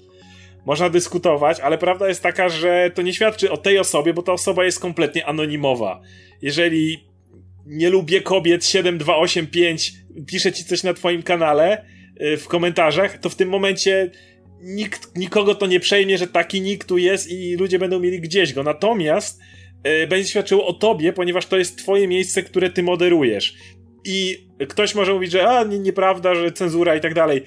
[0.66, 4.34] można dyskutować, ale prawda jest taka, że to nie świadczy o tej osobie, bo ta
[4.34, 6.02] osoba jest kompletnie anonimowa.
[6.42, 7.06] Jeżeli
[7.66, 9.94] nie lubię kobiet 7285
[10.28, 11.86] pisze ci coś na twoim kanale
[12.22, 14.12] y, w komentarzach, to w tym momencie
[14.62, 18.54] nikt, nikogo to nie przejmie, że taki nikt tu jest i ludzie będą mieli gdzieś
[18.54, 18.64] go.
[18.64, 19.42] Natomiast
[20.04, 23.56] y, będzie świadczyło o tobie, ponieważ to jest twoje miejsce, które ty moderujesz.
[24.06, 27.44] I ktoś może mówić, że a, nie, nieprawda, że cenzura i tak dalej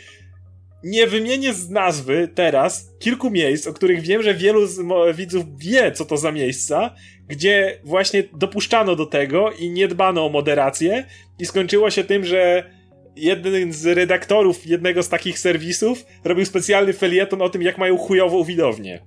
[0.85, 4.69] nie wymienię z nazwy teraz kilku miejsc, o których wiem, że wielu
[5.15, 6.95] widzów wie, co to za miejsca,
[7.29, 11.05] gdzie właśnie dopuszczano do tego i nie dbano o moderację
[11.39, 12.71] i skończyło się tym, że
[13.17, 18.45] jeden z redaktorów jednego z takich serwisów robił specjalny felieton o tym, jak mają chujową
[18.45, 19.01] widownię.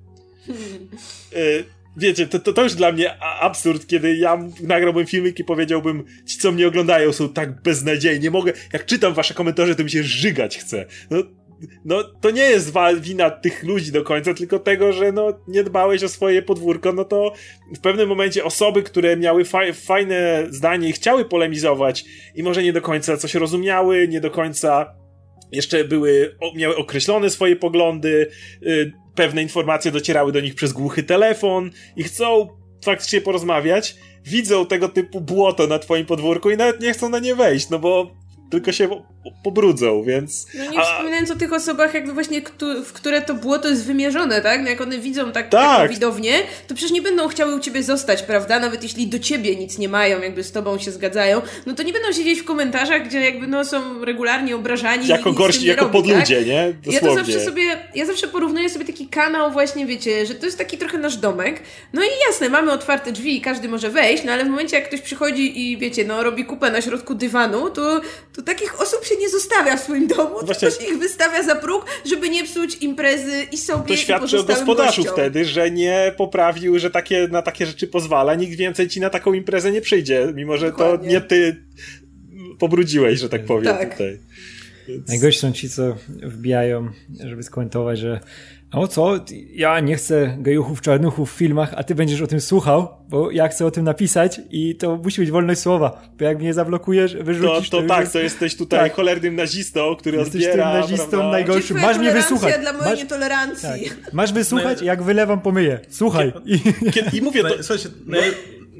[1.36, 1.64] Y,
[1.97, 6.37] wiecie, to, to, to już dla mnie absurd, kiedy ja nagrałbym filmik i powiedziałbym, ci
[6.37, 10.03] co mnie oglądają są tak beznadziejni, nie mogę, jak czytam wasze komentarze, to mi się
[10.03, 10.85] żygać chce.
[11.09, 11.23] No,
[11.85, 16.03] no to nie jest wina tych ludzi do końca, tylko tego, że no nie dbałeś
[16.03, 17.33] o swoje podwórko, no to
[17.75, 22.81] w pewnym momencie osoby, które miały fajne zdanie i chciały polemizować i może nie do
[22.81, 24.95] końca coś rozumiały, nie do końca
[25.51, 28.27] jeszcze były, miały określone swoje poglądy,
[28.61, 32.47] yy, pewne informacje docierały do nich przez głuchy telefon i chcą
[32.86, 33.95] faktycznie porozmawiać,
[34.26, 37.80] widzą tego typu błoto na twoim podwórku i nawet nie chcą na nie wejść, no
[37.80, 38.12] bo
[38.51, 39.03] tylko się
[39.43, 40.47] pobrudzą, więc...
[40.53, 40.84] No nie a...
[40.84, 42.41] wspominając o tych osobach, jak właśnie,
[42.86, 44.61] w które to było, to jest wymierzone, tak?
[44.61, 45.51] No jak one widzą tak, tak.
[45.51, 46.34] taką widownię,
[46.67, 48.59] to przecież nie będą chciały u ciebie zostać, prawda?
[48.59, 51.93] Nawet jeśli do ciebie nic nie mają, jakby z tobą się zgadzają, no to nie
[51.93, 55.07] będą siedzieć w komentarzach, gdzie jakby no są regularnie obrażani.
[55.07, 56.47] Jako gorsi, jako robi, podludzie, tak?
[56.47, 56.74] nie?
[56.74, 57.09] Dosłownie.
[57.09, 57.63] Ja to zawsze sobie,
[57.95, 61.59] ja zawsze porównuję sobie taki kanał właśnie, wiecie, że to jest taki trochę nasz domek.
[61.93, 64.88] No i jasne, mamy otwarte drzwi i każdy może wejść, no ale w momencie jak
[64.88, 68.01] ktoś przychodzi i wiecie, no robi kupę na środku dywanu, to,
[68.36, 70.70] to takich osób się nie zostawia w swoim domu, Właśnie...
[70.70, 74.43] tylko się ich wystawia za próg, żeby nie psuć imprezy i sobie To świadczy o
[74.43, 75.14] gospodarzu gościom.
[75.14, 78.36] wtedy, że nie poprawił, że takie, na takie rzeczy pozwala.
[78.36, 81.07] Nikt więcej ci na taką imprezę nie przyjdzie, mimo że Dokładnie.
[81.07, 81.64] to nie ty
[82.59, 83.91] pobrudziłeś, że tak powiem tak.
[83.91, 84.20] tutaj.
[84.88, 85.07] Więc...
[85.07, 86.89] Najgorsi są ci, co wbijają,
[87.26, 88.20] żeby skomentować, że
[88.72, 89.19] o co?
[89.53, 93.47] Ja nie chcę gejuchów, czarnuchów w filmach, a ty będziesz o tym słuchał, bo ja
[93.47, 96.01] chcę o tym napisać i to musi być wolność słowa.
[96.19, 97.69] Bo jak mnie zablokujesz, wyrzucisz...
[97.69, 98.13] To, to, to tak, jest...
[98.13, 98.93] to jesteś tutaj tak.
[98.93, 100.78] cholernym nazistą, który jesteś odbiera...
[100.78, 101.32] Jesteś tym nazistą prawda?
[101.32, 101.82] najgorszym.
[101.82, 102.61] Masz mnie wysłuchać.
[102.61, 102.99] dla mojej Masz...
[102.99, 103.89] nietolerancji.
[103.89, 104.13] Tak.
[104.13, 105.80] Masz wysłuchać, no, jak wylewam, pomyję.
[105.89, 106.34] Słuchaj.
[106.93, 107.49] Kiedy, I mówię, to...
[107.49, 108.17] No, słuchajcie, no,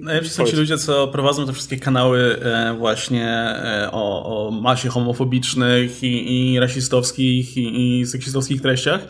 [0.02, 4.90] Najlepsi są ci ludzie, co prowadzą te wszystkie kanały e, właśnie e, o, o masie
[4.90, 9.08] homofobicznych i, i rasistowskich i, i seksistowskich treściach,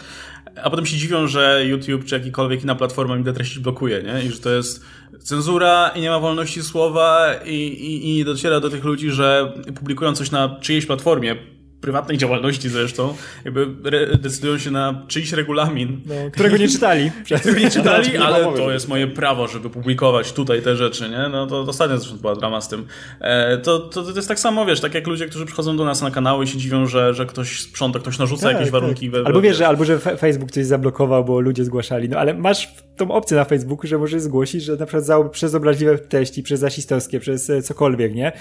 [0.63, 4.23] a potem się dziwią, że YouTube czy jakikolwiek inna platforma mi te treści blokuje, nie?
[4.23, 4.85] I że to jest
[5.19, 10.15] cenzura i nie ma wolności słowa i, i, i dociera do tych ludzi, że publikują
[10.15, 11.35] coś na czyjejś platformie,
[11.81, 13.15] prywatnej działalności zresztą,
[13.45, 13.67] jakby
[14.17, 16.01] decydują się na czyjś regulamin.
[16.05, 17.11] No, którego nie czytali.
[17.39, 21.29] Którego nie czytali, ale to jest moje prawo, żeby publikować tutaj te rzeczy, nie?
[21.31, 22.87] No to ostatnio zresztą była drama z tym.
[23.19, 26.01] E, to, to, to jest tak samo, wiesz, tak jak ludzie, którzy przychodzą do nas
[26.01, 28.81] na kanały i się dziwią, że, że ktoś sprząta, ktoś narzuca tak, jakieś tak.
[28.81, 29.09] warunki.
[29.09, 32.09] We, albo wiesz, że, albo że Facebook coś zablokował, bo ludzie zgłaszali.
[32.09, 35.55] No ale masz tą opcję na Facebooku, że możesz zgłosić, że na przykład za, przez
[35.55, 38.31] obraźliwe treści, przez rasistowskie, przez e, cokolwiek, nie?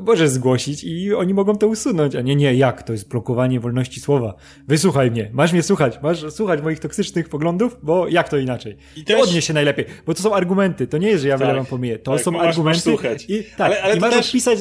[0.00, 2.79] Możesz zgłosić i oni mogą to usunąć, a nie, nie, jak?
[2.82, 4.34] To jest blokowanie wolności słowa.
[4.68, 8.76] Wysłuchaj mnie, masz mnie słuchać, masz słuchać moich toksycznych poglądów, bo jak to inaczej?
[8.96, 9.22] I też...
[9.22, 11.98] Odnieś się najlepiej, bo to są argumenty, to nie jest, że ja tak, wylewam pomiję,
[11.98, 13.24] to tak, są masz, argumenty masz słuchać.
[13.28, 14.32] i, tak, ale, ale i masz też...
[14.32, 14.58] pisać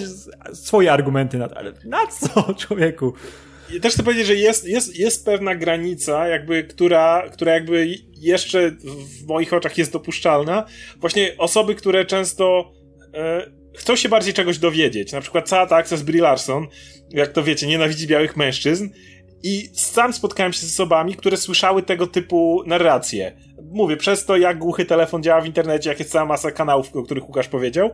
[0.53, 3.13] swoje argumenty na to, ale na co, człowieku?
[3.81, 9.27] też chcę powiedzieć, że jest, jest, jest pewna granica, jakby, która, która jakby jeszcze w
[9.27, 10.65] moich oczach jest dopuszczalna.
[10.97, 12.71] Właśnie osoby, które często
[13.13, 15.11] e, chcą się bardziej czegoś dowiedzieć.
[15.11, 16.67] Na przykład cała ta akcja z Brie Larson,
[17.09, 18.89] jak to wiecie, nienawidzi białych mężczyzn.
[19.43, 23.37] I sam spotkałem się z osobami, które słyszały tego typu narracje.
[23.71, 27.03] Mówię, przez to, jak głuchy telefon działa w internecie, jak jest cała masa kanałów, o
[27.03, 27.89] których Łukasz powiedział.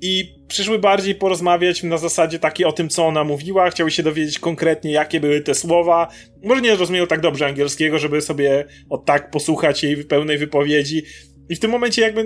[0.00, 3.70] I przyszły bardziej porozmawiać na zasadzie takiej o tym, co ona mówiła.
[3.70, 6.08] Chciały się dowiedzieć konkretnie, jakie były te słowa.
[6.42, 11.02] Może nie rozumieją tak dobrze angielskiego, żeby sobie od tak posłuchać jej pełnej wypowiedzi.
[11.48, 12.24] I w tym momencie jakby y,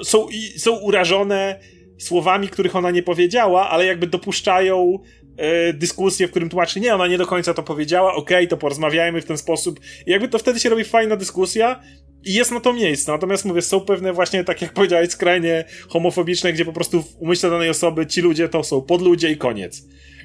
[0.00, 0.26] y, są,
[0.56, 1.60] są urażone
[1.98, 4.98] słowami, których ona nie powiedziała, ale jakby dopuszczają
[5.36, 8.56] e, dyskusję, w którym tłumaczy, nie, ona nie do końca to powiedziała, okej, okay, to
[8.56, 9.80] porozmawiajmy w ten sposób.
[10.06, 11.80] I jakby to wtedy się robi fajna dyskusja
[12.24, 13.12] i jest na to miejsce.
[13.12, 17.50] Natomiast mówię, są pewne właśnie, tak jak powiedziałeś, skrajnie homofobiczne, gdzie po prostu w umyśle
[17.50, 19.82] danej osoby ci ludzie to są podludzie i koniec.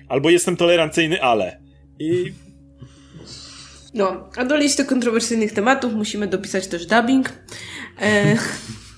[0.10, 1.62] Albo jestem tolerancyjny, ale.
[2.00, 2.34] I
[3.94, 7.34] no, a do listy kontrowersyjnych tematów musimy dopisać też dubbing.
[8.02, 8.38] E,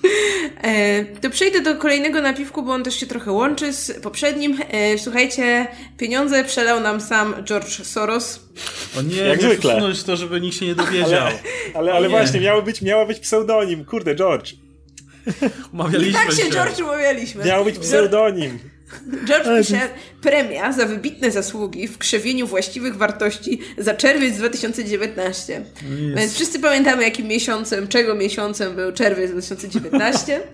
[1.20, 4.58] to przejdę do kolejnego napiwku, bo on też się trochę łączy z poprzednim.
[4.70, 5.66] E, słuchajcie,
[5.98, 8.40] pieniądze przelał nam sam George Soros.
[8.98, 9.80] O nie, jak zwykle.
[10.06, 11.26] to, żeby nikt się nie dowiedział.
[11.26, 11.38] Ale,
[11.74, 13.84] ale, ale właśnie, miało być, miało być pseudonim.
[13.84, 14.52] Kurde, George.
[15.72, 16.50] Umawialiśmy I tak się, się.
[16.50, 17.44] George umawialiśmy.
[17.44, 18.58] Miał być pseudonim.
[19.26, 19.88] George pisze
[20.20, 25.60] premia za wybitne zasługi w krzewieniu właściwych wartości za czerwiec 2019.
[25.60, 25.66] Yes.
[26.16, 30.40] Więc wszyscy pamiętamy, jakim miesiącem, czego miesiącem był czerwiec 2019.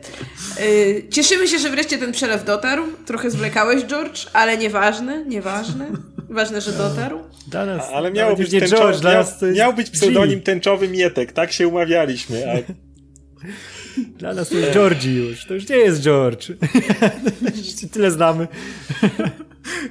[0.61, 2.83] Y, cieszymy się, że wreszcie ten przelew dotarł.
[3.07, 5.91] Trochę zwlekałeś, George, ale nieważne, nieważne.
[6.29, 7.19] Ważne, że dotarł.
[7.53, 12.45] Nas, ale miał być, tęczowy, George, miał, miał być pseudonim tęczowy Mietek, tak się umawialiśmy.
[12.51, 12.73] A...
[14.19, 15.45] Dla nas to jest Georgie już.
[15.45, 16.53] To już nie jest George.
[17.93, 18.49] Tyle znamy.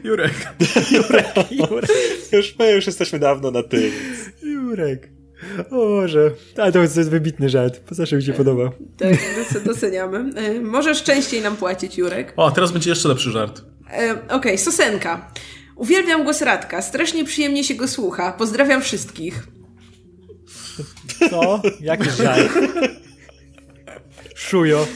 [0.04, 0.34] Jurek.
[0.92, 1.92] Jurek, Jurek.
[2.32, 3.92] Już, my już jesteśmy dawno na tym.
[4.44, 5.10] Jurek.
[5.72, 6.32] O Boże.
[6.58, 7.82] Ale to jest, to jest wybitny żart.
[7.92, 8.72] Zawsze mi się podoba.
[8.98, 9.18] Tak,
[9.66, 10.34] doceniamy.
[10.36, 12.34] E, możesz częściej nam płacić, Jurek.
[12.36, 13.62] O, teraz będzie jeszcze lepszy żart.
[13.92, 15.32] E, Okej, okay, Sosenka.
[15.76, 16.82] Uwielbiam głos Radka.
[16.82, 18.32] Strasznie przyjemnie się go słucha.
[18.32, 19.48] Pozdrawiam wszystkich.
[21.30, 21.62] Co?
[21.82, 22.52] Jaki żart?
[24.50, 24.88] Szujo.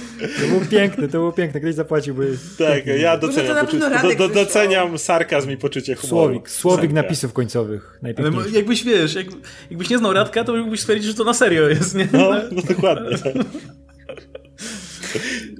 [0.41, 1.60] To było piękne, to było piękne.
[1.60, 2.58] Ktoś zapłacił, bo jest...
[2.58, 6.34] Tak, ja doceniam, poczucie, do, do, doceniam sarkazm i poczucie humoru.
[6.34, 7.99] Słowik, słowik napisów końcowych.
[8.18, 9.26] Ale jakbyś, wiesz, jak,
[9.70, 12.08] jakbyś nie znał Radka, to mógłbyś stwierdzić, że to na serio jest, nie?
[12.14, 13.18] No, no dokładnie.
[13.18, 13.34] Tak.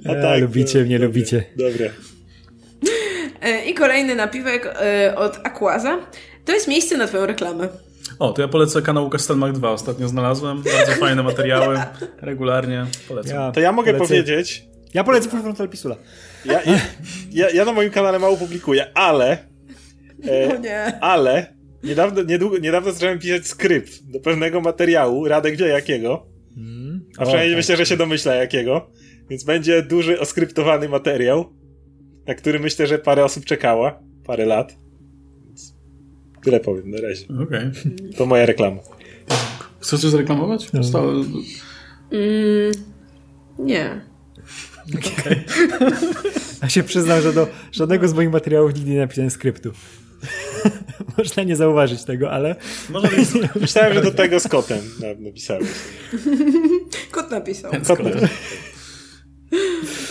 [0.08, 1.44] A tak, lubicie mnie, lubicie.
[1.56, 1.86] Dobra.
[3.42, 5.98] E, I kolejny napiwek e, od Aquaza.
[6.44, 7.68] To jest miejsce na twoją reklamę.
[8.18, 9.70] O, to ja polecę kanał Castelmach 2.
[9.70, 10.62] Ostatnio znalazłem.
[10.62, 11.78] Bardzo fajne materiały.
[12.20, 12.86] Regularnie.
[13.08, 13.36] Polecam.
[13.36, 15.96] Ja To ja mogę polecę- powiedzieć, Ja polecę Full Frontal Pisula.
[16.44, 16.80] ja, ja,
[17.32, 19.38] ja, ja na moim kanale mało publikuję, ale
[20.54, 21.00] O nie.
[21.00, 26.26] ale niedawno, niedługo, niedawno zacząłem pisać skrypt do pewnego materiału, Radek wie jakiego,
[27.18, 27.56] a O, przynajmniej tak.
[27.56, 28.90] myślę, że się domyśla jakiego,
[29.30, 31.52] więc będzie duży oskryptowany materiał,
[32.26, 34.76] na który myślę, że parę osób czekała, parę lat.
[36.44, 37.26] Tyle powiem na razie.
[37.42, 37.70] Okej.
[38.16, 38.76] To moja reklama.
[39.80, 40.70] Chcesz coś zareklamować?
[40.72, 41.12] Zostało...
[41.12, 41.24] Mm,
[43.58, 44.00] nie.
[46.62, 49.72] Ja się przyznam, że do żadnego z moich materiałów nigdy nie napisałem skryptu.
[51.18, 52.56] Można nie zauważyć tego, ale
[52.90, 53.08] Może.
[53.60, 55.68] Myślałem, że do tego z kotem na- napisałeś.
[57.10, 57.72] Kot napisał.
[57.86, 58.28] Kot napisał.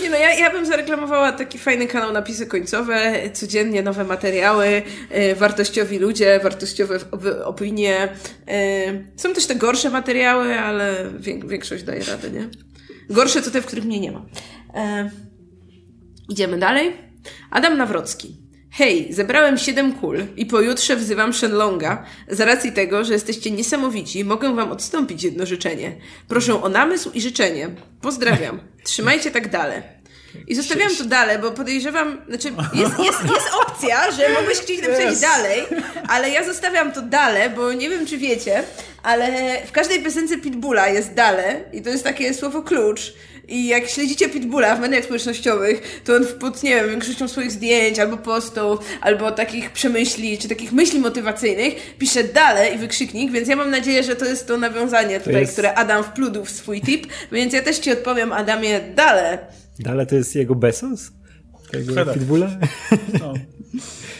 [0.01, 5.35] Nie no, ja, ja bym zareklamowała taki fajny kanał Napisy Końcowe, codziennie nowe materiały, e,
[5.35, 6.99] wartościowi ludzie, wartościowe
[7.45, 8.09] opinie.
[8.47, 8.59] E,
[9.15, 11.09] są też te gorsze materiały, ale
[11.47, 12.49] większość daje radę, nie?
[13.09, 14.25] Gorsze to te, w których mnie nie ma.
[14.75, 15.09] E,
[16.29, 16.91] idziemy dalej.
[17.51, 18.42] Adam Nawrocki.
[18.75, 22.05] Hej, zebrałem 7 kul i pojutrze wzywam Shenlonga.
[22.27, 25.95] Z racji tego, że jesteście niesamowici, mogę wam odstąpić jedno życzenie.
[26.27, 27.69] Proszę o namysł i życzenie.
[28.01, 28.59] Pozdrawiam.
[28.83, 29.81] Trzymajcie tak dalej.
[30.47, 35.19] I zostawiam to dalej, bo podejrzewam, znaczy jest, jest, jest opcja, że mogłeś chcieć napisać
[35.19, 35.63] dalej,
[36.07, 38.63] ale ja zostawiam to dalej, bo nie wiem czy wiecie,
[39.03, 43.13] ale w każdej piosence Pitbulla jest dale i to jest takie słowo klucz.
[43.47, 47.99] I jak śledzicie Pitbulla w mediach społecznościowych, to on pod, nie wiem, większością swoich zdjęć,
[47.99, 53.55] albo postów, albo takich przemyśli, czy takich myśli motywacyjnych, pisze dalej i wykrzyknik, więc ja
[53.55, 57.07] mam nadzieję, że to jest to nawiązanie tutaj, jest- które Adam wpludł w swój tip,
[57.31, 59.37] więc ja też ci odpowiem, Adamie, dalej.
[59.79, 61.11] dalej to jest jego Bezos?
[61.71, 62.13] Tego.
[62.13, 62.49] Pitbulla?
[63.19, 63.33] No.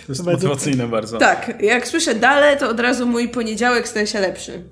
[0.08, 1.18] To jest motywacyjne bardzo.
[1.18, 4.64] Tak, jak słyszę dalej, to od razu mój poniedziałek staje się lepszy.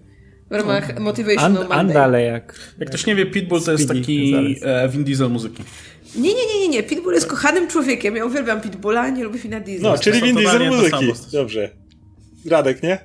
[0.51, 1.79] W ramach Motivational And, Monday.
[1.79, 2.59] andale jak...
[2.79, 5.63] Jak ktoś nie wie, Pitbull to jest taki e, Vin Diesel muzyki.
[6.15, 6.83] Nie, nie, nie, nie, nie.
[6.83, 8.15] Pitbull jest kochanym człowiekiem.
[8.15, 9.91] Ja uwielbiam Pitbulla, nie lubię Fina Diesla.
[9.91, 11.13] No, czyli Vin Diesel muzyki.
[11.31, 11.69] Dobrze.
[12.49, 12.99] Radek, nie?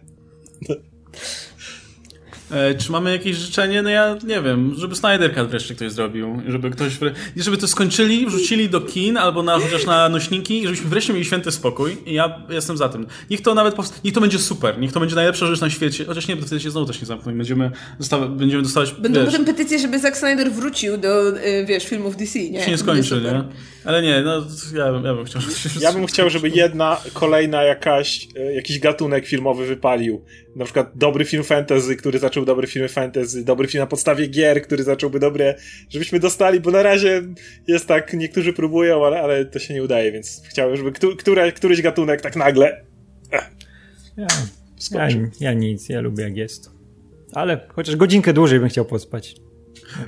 [2.51, 3.83] E, czy mamy jakieś życzenie?
[3.83, 6.43] No ja nie wiem, żeby Snyder Cut wreszcie ktoś zrobił.
[6.49, 6.93] Żeby ktoś.
[7.37, 11.25] Żeby to skończyli, wrzucili do kin albo na, chociaż na nośniki i żebyśmy wreszcie mieli
[11.25, 11.97] święty spokój.
[12.07, 13.07] I ja jestem za tym.
[13.31, 14.79] Niech to nawet powst- Niech to będzie super.
[14.79, 16.05] Niech to będzie najlepsza rzecz na świecie.
[16.05, 17.71] Chociaż nie, bo wtedy się znowu też nie zamkną i będziemy,
[18.01, 18.93] dostawa- będziemy dostawać.
[18.93, 22.63] Będą wiesz, potem petycje, żeby Zack Snyder wrócił do, y, wiesz, filmów DC, nie?
[22.63, 23.45] się nie skończy, nie?
[23.85, 24.33] Ale nie, no
[24.75, 28.79] ja, bym- ja bym chciał, żeby Ja bym chciał, żeby jedna kolejna jakaś, e, jakiś
[28.79, 30.23] gatunek filmowy wypalił.
[30.57, 34.63] Na przykład dobry film fantasy, który zaczął dobry film fantasy, dobry film na podstawie gier,
[34.63, 35.55] który zacząłby dobre,
[35.91, 37.23] żebyśmy dostali, bo na razie
[37.67, 41.53] jest tak, niektórzy próbują, ale, ale to się nie udaje, więc chciałbym, żeby któ- które,
[41.53, 42.81] któryś gatunek tak nagle
[44.17, 44.27] Ja,
[44.91, 45.09] ja,
[45.41, 46.71] ja nic, ja lubię jak jest.
[47.33, 49.35] Ale chociaż godzinkę dłużej bym chciał pospać.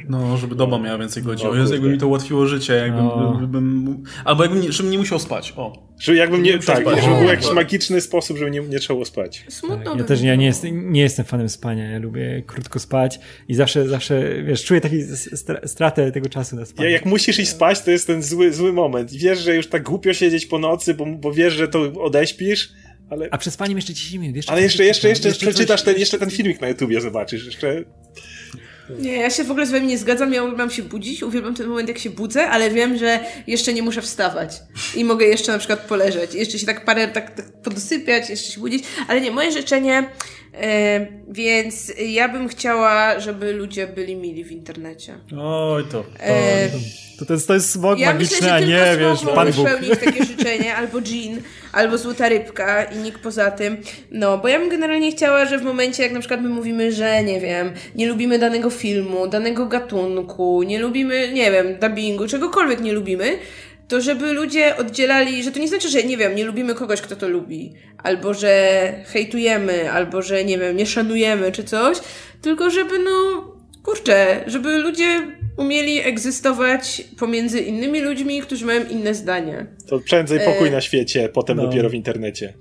[0.09, 1.47] No, żeby doba miała więcej godzin.
[1.47, 3.41] O O Jezu, jakby mi to ułatwiło życie, jakbym, O.
[3.49, 5.53] bym, albo jakbym nie, żebym nie musiał spać.
[5.57, 5.89] O.
[6.01, 7.05] Że jakbym nie, Nie tak, przespać.
[7.05, 7.31] żeby był O.
[7.31, 9.45] jakiś magiczny sposób, żeby nie, nie trzeba było spać.
[9.49, 13.21] Smutno Ja by też ja nie, jestem, nie jestem fanem spania, ja lubię krótko spać
[13.49, 14.97] i zawsze, zawsze, wiesz, czuję taką
[15.65, 16.91] stratę tego czasu na Ja, spanie.
[16.91, 19.13] jak musisz iść spać, to jest ten zły, zły moment.
[19.13, 22.69] I wiesz, że już tak głupio siedzieć po nocy, bo, bo wiesz, że to odeśpisz,
[23.11, 24.37] ale, A przed spaniem jeszcze 10 minut.
[24.37, 27.47] Jeszcze ale jeszcze, jeszcze, jeszcze, przeczytam, przeczytasz coś- ten, jeszcze ten filmik na YouTubie zobaczysz.
[27.47, 27.85] Jeszcze
[28.99, 31.67] Nie, ja się w ogóle z wami nie zgadzam, ja uwielbiam się budzić, uwielbiam ten
[31.67, 34.61] moment, jak się budzę, ale wiem, że jeszcze nie muszę wstawać
[34.95, 38.61] i mogę jeszcze na przykład poleżeć, jeszcze się tak parę, tak, tak podosypiać, jeszcze się
[38.61, 40.11] budzić, ale nie, moje życzenie,
[41.29, 45.15] więc ja bym chciała, żeby ludzie byli mili w internecie.
[45.41, 46.05] Oj, to.
[46.21, 46.69] E,
[47.19, 49.69] To, to, jest, to jest smog ja magiczny, myślę, a nie, wiesz, Pan Bóg.
[49.69, 51.41] spełnić takie życzenie, albo Jean,
[51.73, 53.77] albo Złota Rybka i nikt poza tym.
[54.11, 57.23] No, bo ja bym generalnie chciała, że w momencie, jak na przykład my mówimy, że
[57.25, 62.93] nie wiem, nie lubimy danego filmu, danego gatunku, nie lubimy, nie wiem, dubbingu, czegokolwiek nie
[62.93, 63.39] lubimy,
[63.89, 67.17] to żeby ludzie oddzielali, że to nie znaczy, że nie wiem, nie lubimy kogoś, kto
[67.17, 71.99] to lubi, albo że hejtujemy, albo że nie wiem, nie szanujemy czy coś,
[72.43, 73.45] tylko żeby no,
[73.83, 75.27] kurczę, żeby ludzie
[75.57, 79.67] umieli egzystować pomiędzy innymi ludźmi, którzy mają inne zdanie.
[79.87, 81.67] to prędzej pokój na świecie, potem no.
[81.67, 82.55] dopiero w internecie.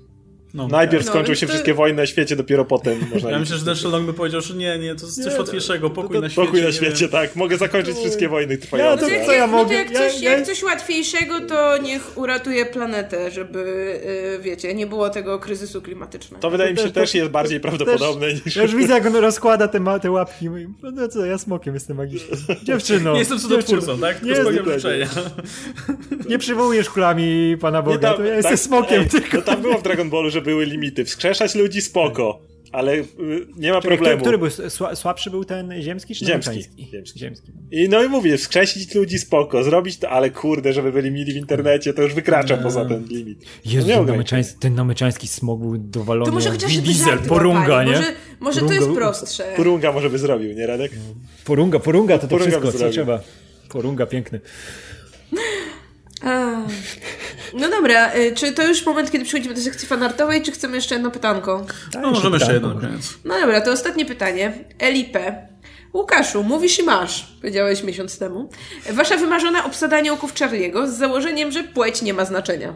[0.54, 1.52] No, Najpierw no, skończą się to...
[1.52, 3.30] wszystkie wojny na świecie, dopiero potem można...
[3.30, 6.08] Ja myślę, że ten Sherlock by powiedział, że nie, nie, to jest coś łatwiejszego, pokój
[6.08, 6.46] to, to, na świecie.
[6.46, 7.36] Pokój na świecie, tak.
[7.36, 8.00] Mogę zakończyć no.
[8.00, 9.10] wszystkie wojny trwające.
[9.10, 9.62] Ja, to, co ja mogę?
[9.62, 13.58] No to jak, coś, ja, jak coś łatwiejszego, to niech uratuje planetę, żeby,
[14.32, 16.42] yy, wiecie, nie było tego kryzysu klimatycznego.
[16.42, 18.56] To wydaje mi się też jest bardziej prawdopodobne też, niż...
[18.56, 20.48] Ja już widzę, jak on rozkłada te, te łapki.
[20.82, 22.38] No co, ja smokiem jestem magicznym.
[22.62, 23.12] Dziewczyno.
[23.12, 24.22] Nie jestem cudotwórcą, tak?
[24.22, 24.34] Nie,
[26.28, 29.36] nie przywołujesz kulami Pana Boga, tam, to ja jestem tak, smokiem ej, tylko.
[29.36, 31.04] No tam było w Dragon Ballu, że były limity.
[31.04, 32.48] Wskrzeszać ludzi spoko.
[32.72, 33.04] Ale y,
[33.56, 34.20] nie ma problemu.
[34.20, 37.18] Który, który był słabszy był ten ziemski czy ziemski, ziemski.
[37.18, 37.52] ziemski.
[37.70, 41.36] I no i mówię, wskrzesić ludzi spoko, zrobić to, ale kurde, żeby byli mili w
[41.36, 42.62] internecie, to już wykracza eee.
[42.62, 43.44] poza ten limit.
[43.64, 46.26] Jezu, no ten, namyczański, ten namyczański smog był dowalony.
[46.26, 47.92] To może chociaż diesel, porunga, nie?
[47.92, 49.52] Może, może porunga, to jest prostsze.
[49.56, 50.92] Porunga może by zrobił, nie Radek?
[51.44, 53.20] Porunga, porunga to to porunga wszystko, co trzeba.
[53.68, 54.40] Porunga, piękny.
[57.54, 60.94] No dobra, y, czy to już moment, kiedy przechodzimy do sekcji fanartowej, czy chcemy jeszcze
[60.94, 61.66] jedno pytanko?
[61.92, 63.14] Tak, no, możemy jeszcze jedno na koniec.
[63.24, 64.64] No dobra, to ostatnie pytanie.
[64.92, 65.18] LIP.
[65.94, 68.50] Łukaszu, mówisz i masz, powiedziałeś miesiąc temu.
[68.90, 72.74] Wasza wymarzona obsada aniołków Charlie'ego z założeniem, że płeć nie ma znaczenia.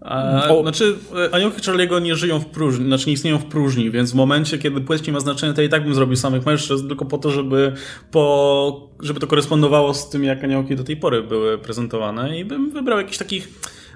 [0.00, 0.62] A, o.
[0.62, 0.96] Znaczy,
[1.30, 4.58] e, aniołki Charlie'ego nie żyją w próżni, znaczy nie istnieją w próżni, więc w momencie,
[4.58, 7.30] kiedy płeć nie ma znaczenia, to i tak bym zrobił samych mężczyzn, tylko po to,
[7.30, 7.72] żeby,
[8.10, 12.70] po, żeby to korespondowało z tym, jak aniołki do tej pory były prezentowane i bym
[12.70, 13.48] wybrał jakiś takich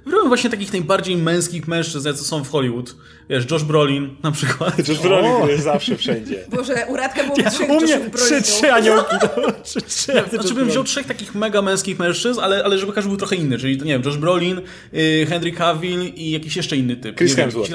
[0.05, 2.96] Wybrałem właśnie takich najbardziej męskich mężczyzn, co są w Hollywood.
[3.30, 4.88] Wiesz, Josh Brolin na przykład.
[4.88, 6.44] Josh Brolin, który jest zawsze wszędzie.
[6.48, 9.16] Boże, uradka było trzech U mnie trzy, trzy aniołki.
[9.62, 13.18] trzy, trzy, znaczy bym wziął trzech takich mega męskich mężczyzn, ale, ale żeby każdy był
[13.18, 13.59] trochę inny.
[13.59, 14.61] Czyli, nie wiem, Josh Brolin,
[14.94, 17.16] y, Henry Cavill i jakiś jeszcze inny typ.
[17.16, 17.72] Chris Hemsworth.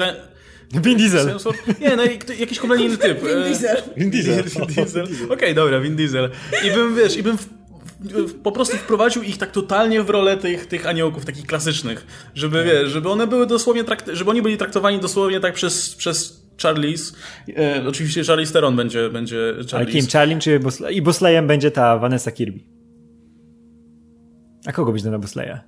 [0.74, 1.36] Vin Diesel.
[1.80, 2.02] Nie, no
[2.38, 3.20] jakiś kompletnie inny typ.
[3.24, 3.82] Vin Diesel.
[3.96, 4.44] Vin Diesel.
[4.44, 5.04] Vin Diesel.
[5.04, 6.30] Okej, okay, dobra, Vin Diesel.
[6.66, 7.36] I bym, wiesz, i bym
[8.42, 12.90] po prostu wprowadził ich tak totalnie w rolę tych, tych aniołków, takich klasycznych, żeby, wiesz,
[12.90, 17.14] żeby one były dosłownie, trakt, żeby oni byli traktowani dosłownie tak przez, przez Charlize.
[17.56, 19.76] E, oczywiście Charlize Theron będzie, będzie Charlize.
[19.76, 20.06] Ale kim?
[20.12, 20.60] Charlie czy?
[20.90, 22.60] I Bosleyem będzie ta Vanessa Kirby.
[24.66, 25.58] A kogo będzie na Bosleya?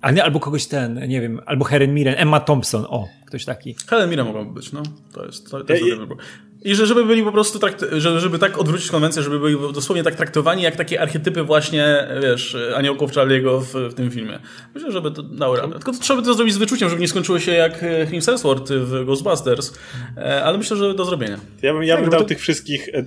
[0.00, 3.76] A nie, albo kogoś ten, nie wiem, albo Helen Mirren, Emma Thompson, o, ktoś taki.
[3.86, 4.82] Helen Mirren mogłaby być, no.
[5.12, 6.16] To jest, to, to jest ja, dobry
[6.64, 10.02] i że żeby byli po prostu, trakt, żeby, żeby tak odwrócić konwencję, żeby byli dosłownie
[10.02, 14.38] tak traktowani, jak takie archetypy właśnie, wiesz, aniołków Charlie'ego w, w tym filmie.
[14.74, 15.72] Myślę, żeby to dało radę.
[15.72, 18.72] Tylko to trzeba by to zrobić z wyczuciem, żeby nie skończyło się jak Chris Hemsworth
[18.72, 19.72] w Ghostbusters,
[20.16, 21.40] e, ale myślę, że do zrobienia.
[21.62, 22.26] Ja bym, ja bym tak, dał to...
[22.26, 23.04] tych wszystkich e, e,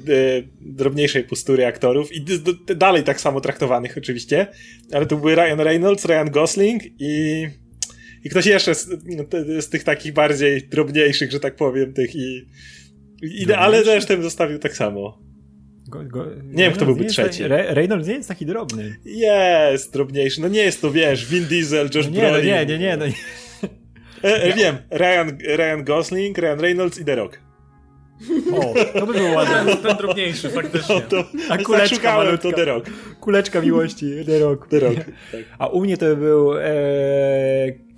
[0.61, 4.47] drobniejszej pustury aktorów i d, d, dalej tak samo traktowanych oczywiście,
[4.93, 7.47] ale to były Ryan Reynolds, Ryan Gosling i
[8.23, 9.23] i ktoś jeszcze z, no,
[9.61, 12.45] z tych takich bardziej drobniejszych, że tak powiem, tych i
[13.21, 15.25] Ide, ale zresztą zostawił tak samo.
[15.87, 17.43] Go, go, nie wiem, kto byłby trzeci.
[17.43, 18.95] Re, Reynolds nie jest taki drobny.
[19.05, 20.41] Jest drobniejszy.
[20.41, 22.49] No nie jest to, wiesz, Vin Diesel, Josh no nie, Brolin.
[22.49, 22.97] No nie, nie, nie.
[22.97, 23.13] No nie.
[24.23, 27.44] E, e, wiem, Ryan, Ryan Gosling, Ryan Reynolds i The Rock.
[28.53, 29.65] O, to by było ładne.
[29.65, 30.95] Ten, ten drobniejszy, faktycznie.
[30.95, 32.49] No to, A kuleczka malutka.
[32.49, 32.89] to The Rock.
[33.19, 34.67] Kuleczka miłości, The Rock.
[34.67, 34.95] The Rock,
[35.31, 35.41] tak.
[35.59, 36.63] A u mnie to był e,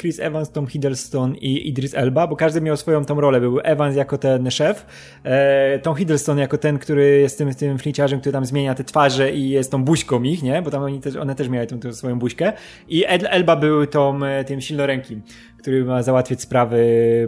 [0.01, 3.39] Chris Evans, Tom Hiddleston i Idris Elba, bo każdy miał swoją tą rolę.
[3.39, 4.85] Był Evans jako ten szef,
[5.23, 9.31] e, Tom Hiddleston jako ten, który jest tym, tym fliciarzem, który tam zmienia te twarze
[9.31, 10.61] i jest tą buźką ich, nie?
[10.61, 12.53] Bo tam oni też, one też miały tą, tą swoją buźkę.
[12.89, 15.21] I Ed, Elba był tą, e, tym silnorękim,
[15.57, 16.77] który ma załatwiać sprawy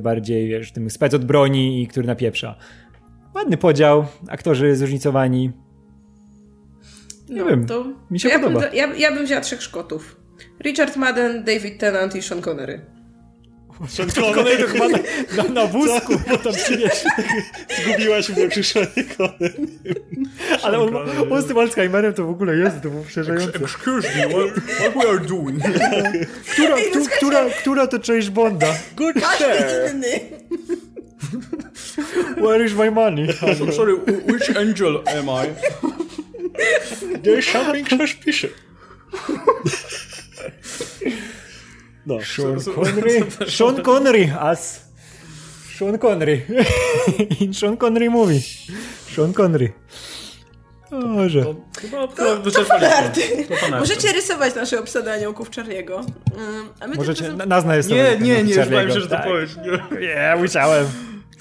[0.02, 2.56] bardziej, wiesz, tym spec od broni i który napieprza.
[3.40, 5.52] Ładny podział, aktorzy zróżnicowani.
[7.30, 8.60] Nie no, wiem, to mi się ja podoba.
[8.60, 10.16] Bym, ja, ja bym wzięła trzech Szkotów.
[10.64, 12.82] Richard Madden, David Tennant i Sean Connery.
[13.88, 14.98] Sean Connery to chyba na,
[15.38, 17.10] na, na wózku potem przyniesie.
[17.84, 18.88] Zgubiłaś mnie przy Sean
[19.18, 19.68] Connery.
[20.64, 20.96] Ale on,
[21.32, 23.60] on z tym Alzheimerem to w ogóle jest, to było przerażające.
[23.60, 25.64] Excuse me, what, what we are doing?
[26.54, 28.68] Która, tu, która, która to część Bonda?
[28.96, 29.46] Good Każdy
[29.92, 30.20] inny.
[32.38, 33.30] Where is my money?
[33.42, 35.54] I'm sorry, which angel am I?
[37.22, 38.54] There's something suspicious.
[42.06, 42.20] No.
[42.20, 43.30] Sean Connery.
[43.48, 44.86] Sean Connery as
[45.70, 46.46] Sean Connery.
[47.40, 48.40] In Sean Connery movie.
[49.08, 49.74] Sean Connery.
[50.92, 51.44] O, może.
[51.44, 51.56] To,
[52.08, 56.06] to, to, to, to Możecie rysować nasze obsady aniołków Czarniego.
[56.82, 57.50] Um, Możecie, razem...
[57.50, 59.56] nazna jest Nie, nie, nie, już bałem się, że to powiesz.
[59.56, 60.88] Nie, nie musiałem.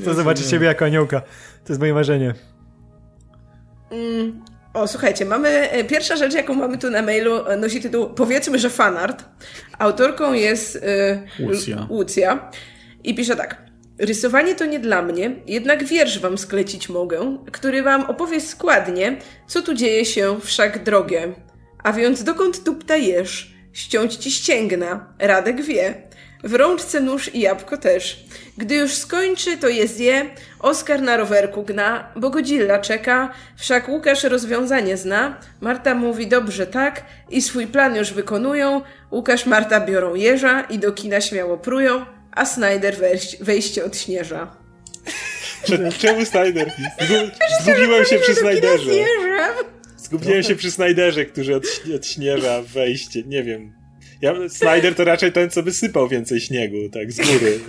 [0.01, 1.21] Chcę zobaczyć ciebie jako aniołka.
[1.65, 2.35] To jest moje marzenie.
[3.91, 4.45] Mm,
[4.75, 5.49] o, słuchajcie, mamy.
[5.71, 9.25] E, pierwsza rzecz, jaką mamy tu na mailu, e, nosi tytuł Powiedzmy, że fanart.
[9.79, 10.81] Autorką jest y,
[11.39, 11.87] Lucja.
[11.91, 12.51] Lucja.
[13.05, 13.69] I pisze tak.
[13.99, 19.63] Rysowanie to nie dla mnie, jednak wiersz wam sklecić mogę, który wam opowie składnie, co
[19.63, 21.33] tu dzieje się wszak drogie.
[21.85, 23.55] A więc dokąd tu ptajesz?
[23.73, 26.03] Ściąć ci ścięgna, Radek wie.
[26.45, 28.25] W rączce nóż i jabłko też.
[28.59, 30.31] Gdy już skończy, to je zje.
[30.61, 33.33] Oskar na rowerku gna, bo Godzilla czeka.
[33.57, 35.41] Wszak Łukasz rozwiązanie zna.
[35.61, 38.83] Marta mówi dobrze tak i swój plan już wykonują.
[39.13, 44.57] Łukasz, Marta biorą jeża i do kina śmiało prują, a Snyder wejść, wejście odśnieża.
[45.99, 46.73] Czemu Snyder?
[47.09, 47.31] Zgu-
[47.63, 48.91] Zgubiłem się przy Snyderze.
[49.97, 53.23] Zgubiłem się przy Snyderze, który odś- odśnieża wejście.
[53.23, 53.78] Nie wiem.
[54.21, 57.61] Ja, Snyder to raczej ten, co by sypał więcej śniegu, tak, z góry.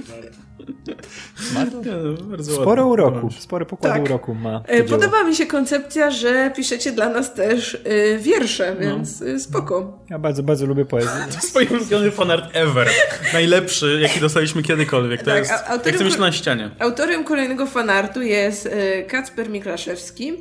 [1.56, 4.04] Nie, no, bardzo Sporo uroku, spory pokład Tak.
[4.04, 4.60] uroku ma.
[4.60, 4.90] to E, dzieło.
[5.00, 10.00] Podoba mi się koncepcja, że piszecie dla nas też y, wiersze, więc y, spoko.
[10.10, 11.12] Ja bardzo, bardzo lubię poezję.
[11.50, 12.88] Swój ulubiony fanart ever.
[13.34, 15.20] Najlepszy, jaki dostaliśmy kiedykolwiek.
[15.20, 16.72] To Tak, jest, autorem jak chcę mieć na ścianie.
[16.80, 20.34] Autorem kolejnego fanartu jest y, Kacper Miklaszewski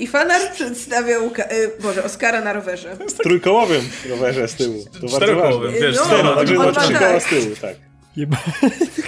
[0.00, 2.96] i fanart przedstawia Łuka- y, Boże, Oskara na rowerze.
[3.08, 4.84] W trójkołowym rowerze z tyłu.
[4.92, 6.84] To bardzo Czterokołowym, wiesz, No, cztero, tak, Także tak.
[6.84, 7.76] trzy koła z tyłu, tak.
[8.16, 8.36] Jeba.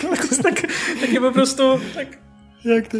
[0.00, 0.62] To jest tak,
[1.00, 1.78] takie po prostu...
[1.94, 2.06] Tak,
[2.64, 2.98] Jak to?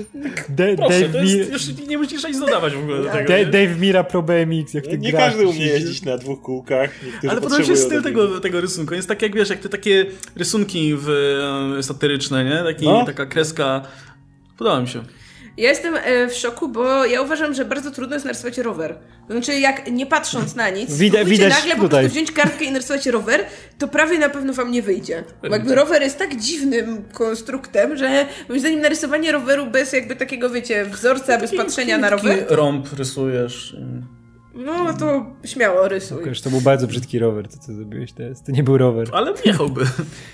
[0.48, 3.36] Da- proszę, Dave, to jest, już nie musisz nic dodawać w ogóle do tego.
[3.36, 3.46] Nie?
[3.46, 6.90] Dave Mira Pro BMX, jak ty Nie grasz, każdy umie jeździć na dwóch kółkach.
[7.28, 8.94] Ale podoba się styl tego, tego rysunku.
[8.94, 11.08] Jest tak jak wiesz, jak te takie rysunki w,
[11.82, 12.62] satyryczne, nie?
[12.64, 13.04] Taki, No.
[13.06, 13.82] Taka kreska.
[14.58, 15.02] Podoba mi się.
[15.56, 18.94] Ja jestem e, w szoku, bo ja uważam, że bardzo trudno jest narysować rower.
[19.28, 22.00] To znaczy, jak nie patrząc na nic, Widać- spróbujcie widać nagle po tutaj.
[22.04, 23.44] prostu wziąć kartkę i narysować rower,
[23.78, 25.24] to prawie na pewno wam nie wyjdzie.
[25.42, 30.50] Bo jakby rower jest tak dziwnym konstruktem, że moim zdaniem narysowanie roweru bez jakby takiego,
[30.50, 33.76] wiecie, wzorca, bez patrzenia na rower, rąb rysujesz.
[34.54, 36.18] No to śmiało rysuj.
[36.18, 38.42] Łukasz, to był bardzo brzydki rower, to co zrobiłeś teraz.
[38.42, 39.08] To nie był rower.
[39.12, 39.84] Ale jechałby.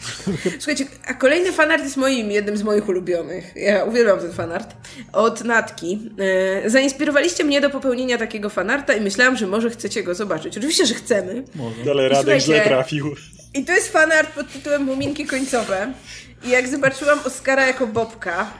[0.58, 3.52] Słuchajcie, a kolejny fanart jest moim, jednym z moich ulubionych.
[3.56, 4.74] Ja uwielbiam ten fanart.
[5.12, 6.10] Od Natki.
[6.64, 10.58] E, zainspirowaliście mnie do popełnienia takiego fanarta i myślałam, że może chcecie go zobaczyć.
[10.58, 11.44] Oczywiście, że chcemy.
[11.90, 13.14] Ale I Radek źle trafił.
[13.54, 15.92] I to jest fanart pod tytułem Muminki końcowe.
[16.44, 18.50] I jak zobaczyłam Oscara jako Bobka,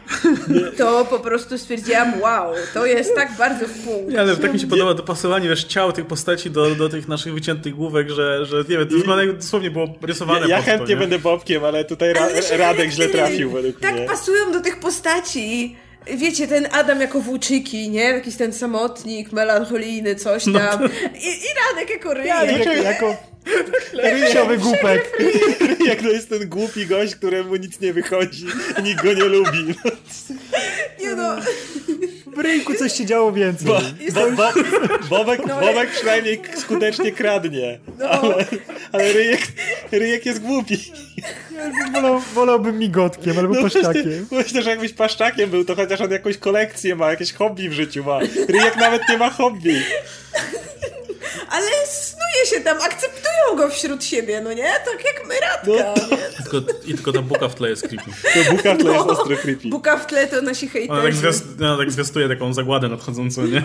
[0.79, 4.13] to po prostu stwierdziłam, wow, to jest tak bardzo w punkt.
[4.13, 7.35] Nie, ale tak mi się podoba dopasowanie wiesz, ciał tych postaci do, do tych naszych
[7.35, 10.95] wyciętych główek, że, że nie wiem, to wygląda dosłownie było rysowane Ja, ja to, chętnie
[10.95, 11.01] nie?
[11.01, 14.07] będę Bobkiem, ale tutaj Ra Ale Radek źle trafił według Tak mnie.
[14.07, 15.77] pasują do tych postaci.
[16.17, 18.03] Wiecie, ten Adam jako włóczyki, nie?
[18.03, 20.85] Jakiś ten samotnik, melancholijny, coś No tam.
[21.15, 22.57] I, I Radek jako ryjek.
[22.57, 23.15] jako, jako
[24.13, 25.19] rysiowy głupek.
[25.87, 28.47] Jak to jest ten głupi gość, któremu nic nie wychodzi
[28.79, 29.75] i nikt go nie lubi.
[31.01, 31.37] Nie no,
[32.37, 33.67] W rynku coś się działo więcej.
[33.67, 33.81] Bo,
[34.13, 34.53] bo, bo,
[35.09, 38.09] Bobek, No, Bobek przynajmniej skutecznie kradnie, no.
[38.11, 38.45] ale,
[38.93, 39.41] ale ryjek,
[39.93, 40.93] ryjek jest głupi.
[41.93, 44.27] Wolał, wolałbym migotkiem albo No paszczakiem.
[44.31, 48.05] myślę, że jakbyś paszczakiem był, to chociaż on jakąś kolekcję ma, jakieś hobby w życiu
[48.05, 48.19] ma.
[48.49, 49.83] Ryjek nawet nie ma hobby.
[51.51, 52.79] Ale snuje się tam,
[53.49, 54.63] akceptują go wśród siebie, no nie?
[54.65, 56.17] Tak jak my Radka, No.
[56.17, 56.23] nie?
[56.51, 58.11] Tylko, I tylko ta buka w tle jest creepy.
[58.45, 59.13] To buka w tle jest No.
[59.13, 59.69] ostro creepy.
[59.69, 61.19] Buka w tle to nasi Ona tak, hejterzy.
[61.19, 63.63] zwiast, ona tak zwiastuje taką zagładę nadchodzącą, nie?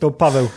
[0.00, 0.48] To Paweł.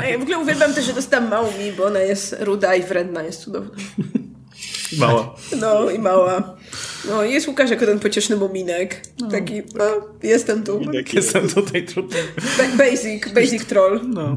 [0.00, 3.22] A ja w ogóle uwielbiam też, że dostałam Maumi, bo ona jest ruda i wredna,
[3.22, 3.70] jest cudowna.
[4.98, 5.34] Mała.
[5.60, 6.56] No i mała.
[7.08, 9.00] No i jest Łukasz jako ten pocieszny muminek.
[9.30, 9.84] Taki, no,
[10.22, 10.80] jestem tu.
[10.80, 12.16] Minek Jestem tutaj trudny.
[12.58, 14.00] Ba- Basic, basic troll.
[14.08, 14.36] No.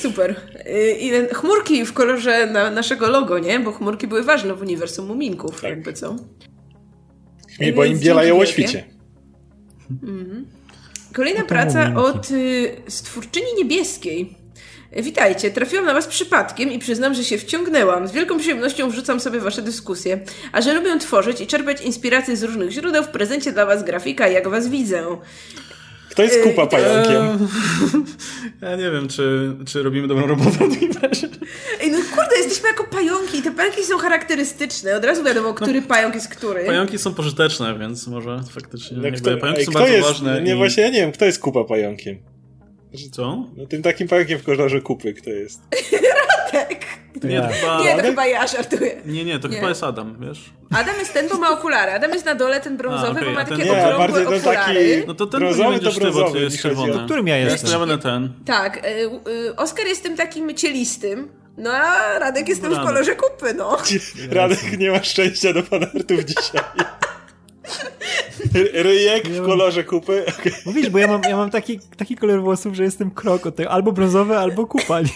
[0.00, 0.36] Super.
[0.66, 3.60] Y, I chmurki w kolorze na naszego logo, nie?
[3.60, 5.70] Bo chmurki były ważne w uniwersum muminków, Tak.
[5.70, 6.16] jakby co.
[7.60, 8.84] I bo im bielają o świcie.
[11.12, 12.00] Kolejna to praca muminki.
[12.18, 14.40] od y, stwórczyni niebieskiej.
[14.96, 18.08] Witajcie, trafiłam na Was przypadkiem i przyznam, że się wciągnęłam.
[18.08, 20.20] Z wielką przyjemnością wrzucam sobie Wasze dyskusje.
[20.52, 24.28] A że lubię tworzyć i czerpać inspiracje z różnych źródeł, w prezencie dla Was grafika,
[24.28, 25.06] jak Was widzę.
[26.26, 27.22] Kto jest kupa pająkiem?
[28.62, 30.58] Ja nie wiem, czy, czy robimy dobrą robotę
[30.94, 31.28] w razie.
[31.80, 34.96] Ej, no kurde, jesteśmy jako pająki i te pająki są charakterystyczne.
[34.96, 36.64] Od razu wiadomo, który pająk jest który.
[36.64, 40.42] Pająki są pożyteczne, więc może faktycznie No kto, pająki ej, są kto bardzo jest, ważne.
[40.42, 40.56] Nie, i...
[40.56, 42.18] właśnie ja nie wiem, kto jest kupa pająkiem.
[43.12, 43.46] Co?
[43.56, 45.60] No tym takim pająkiem w kolorze kupy, kto jest?
[46.52, 47.24] Tak.
[47.24, 47.42] Nie, Ja.
[47.48, 47.80] to chyba...
[47.84, 49.00] Nie, to chyba ja żartuję.
[49.06, 49.56] Nie, nie, to Nie.
[49.56, 50.50] chyba jest Adam, wiesz?
[50.70, 51.92] Adam jest ten, bo ma okulary.
[51.92, 54.96] Adam jest na dole, ten brązowy, A, okej, bo ma takie Nie, okrągłe bardziej okulary.
[54.96, 57.04] taki- No to ten Brązowy to brązowy, jest czerwony.
[57.04, 57.70] Którym ja jestem?
[57.70, 58.32] ja będę ten.
[58.46, 61.28] Tak, y, y, Oskar jest tym takim cielistym,
[61.58, 63.76] no a Radek jest tym w kolorze kupy, no.
[64.30, 66.60] Radek nie ma szczęścia do panartów dzisiaj.
[68.54, 70.24] Ry- Ryjek w kolorze kupy.
[70.38, 70.52] Okej.
[70.66, 73.70] Mówisz, bo ja mam, ja mam taki, taki kolor włosów, że jestem krok od tego.
[73.70, 75.00] Albo brązowy, albo kupa.
[75.00, 75.08] nie?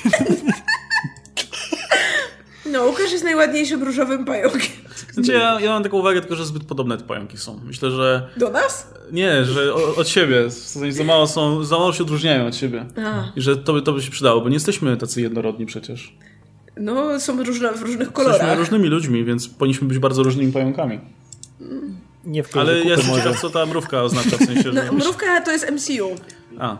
[2.74, 4.70] No, Łukasz jest najładniejszym różowym pająkiem.
[5.12, 7.60] Znaczy ja, ja mam taką uwagę tylko, że zbyt podobne te pająki są.
[7.64, 8.94] Myślę, że Do nas?
[9.12, 10.44] nie, że o, od siebie.
[10.48, 12.86] W sensie za mało są, za mało się odróżniają od siebie.
[13.06, 13.24] A.
[13.36, 16.16] I że to by, to by się przydało, bo nie jesteśmy tacy jednorodni przecież.
[16.76, 18.58] No, są różne, w różnych Jesteśmy kolorach.
[18.58, 21.00] różnymi ludźmi, więc powinniśmy być bardzo różnymi pająkami.
[22.24, 23.22] Nie w Ale ja kupy jestem może.
[23.22, 24.72] ciekaw, co ta mrówka oznacza, w sensie, że...
[24.72, 26.08] No, mrówka to jest MCU.
[26.58, 26.76] A.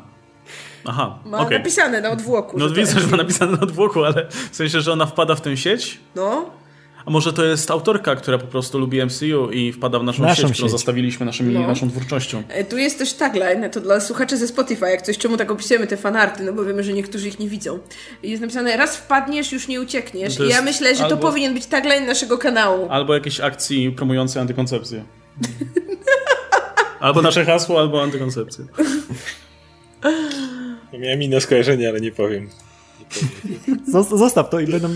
[0.85, 1.59] Aha, Ma okej.
[1.59, 2.59] napisane na odwłoku.
[2.59, 5.41] No to widzę, że ma napisane na odwłoku, ale w sensie, że ona wpada w
[5.41, 6.01] tę sieć?
[6.17, 6.51] No,
[7.07, 10.43] A może to jest autorka, która po prostu lubi MCU i wpada w naszą, Naszą
[10.43, 10.71] sieć, którą sieć.
[10.73, 11.67] zostawiliśmy naszymi, No.
[11.67, 12.43] naszą twórczością.
[12.49, 15.87] E, Tu jest też tagline, to dla słuchaczy ze Spotify, jak coś, czemu tak opisujemy
[15.87, 17.79] te fanarty, no bo wiemy, że niektórzy ich nie widzą.
[18.23, 20.37] I Jest napisane, raz wpadniesz, już nie uciekniesz.
[20.37, 22.87] To I ja myślę, że to albo- powinien być tagline naszego kanału.
[22.91, 25.05] Albo jakieś akcji promujące antykoncepcję.
[27.01, 28.65] Albo nasze hasło, albo antykoncepcję.
[30.99, 32.49] Miałem inne skojarzenie, ale nie powiem.
[33.93, 34.89] Zos- Zostaw to i będą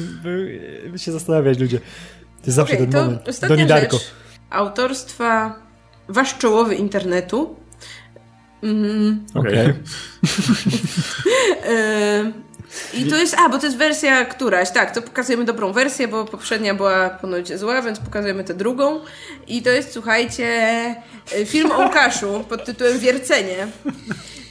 [0.96, 1.78] się zastanawiać ludzie.
[1.78, 3.28] To jest zawsze Okej, ten to moment.
[3.28, 3.96] ostatnia Doni Darko.
[3.98, 4.10] rzecz
[4.50, 5.56] autorstwa
[6.08, 7.56] Wasz czołowy internetu.
[8.62, 9.58] Mm, Okej.
[9.58, 9.74] e,
[12.94, 16.24] I to jest, a bo to jest wersja któraś, tak, to pokazujemy dobrą wersję, bo
[16.24, 19.00] poprzednia była ponoć zła, więc pokazujemy tę drugą.
[19.46, 20.46] I to jest, słuchajcie,
[21.32, 23.66] e, film o Łukaszu pod tytułem Wiercenie.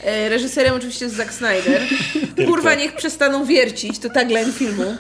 [0.04, 1.82] E, Reżyserem oczywiście jest Zack Snyder.
[2.48, 4.98] Kurwa, niech przestaną wiercić, to tagline filmu.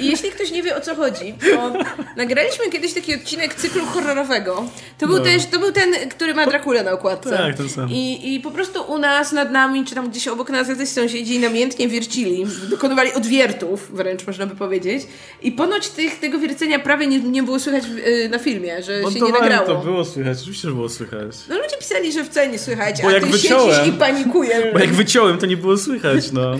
[0.00, 1.72] I jeśli ktoś nie wie o co chodzi, to
[2.16, 4.64] nagraliśmy kiedyś taki odcinek cyklu horrorowego.
[4.98, 5.24] To był No.
[5.24, 7.30] też, to był ten, który ma Dracula na okładce.
[7.30, 7.90] Tak, ten sam.
[7.90, 11.38] I, I po prostu u nas, nad nami, czy tam gdzieś obok nas jacyś sąsiedzi
[11.38, 15.02] namiętnie wiercili, dokonywali odwiertów, wręcz można by powiedzieć.
[15.42, 18.92] I ponoć tych, tego wiercenia prawie nie, nie było słychać w, y, na filmie, że
[18.92, 19.66] się nie Montowałem nagrało.
[19.66, 21.36] to było słychać, oczywiście, że było słychać.
[21.48, 24.64] No ludzie pisali, że wcale nie słychać, Bo a jak ty wyciąłem- siedzisz i panikujesz.
[24.72, 26.50] Bo jak wyciąłem, to nie było słychać, no.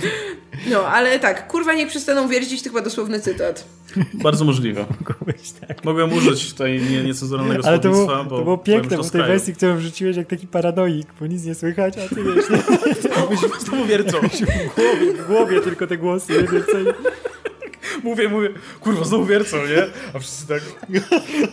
[0.71, 3.65] No, ale tak, kurwa niech przestaną wiercić, to chyba dosłowny cytat.
[4.15, 4.87] Bardzo możliwe.
[5.21, 5.85] Mogłeś tak.
[5.85, 9.11] Mogłem użyć tutaj nie, niecenzuralnego Ale to słownictwa, było, bo to było piękne, bo w
[9.11, 12.59] tej wersji, którą wrzuciłeś jak taki paranoik, bo nic nie słychać, a ty wiesz, nie?
[13.59, 14.18] Znowu wiercą.
[14.20, 16.93] w głowie, w głowie tylko te głosy, nie co.
[18.03, 19.86] Mówię, mówię, kurwa, znowu wiercą, nie?
[20.14, 20.62] A wszyscy tak,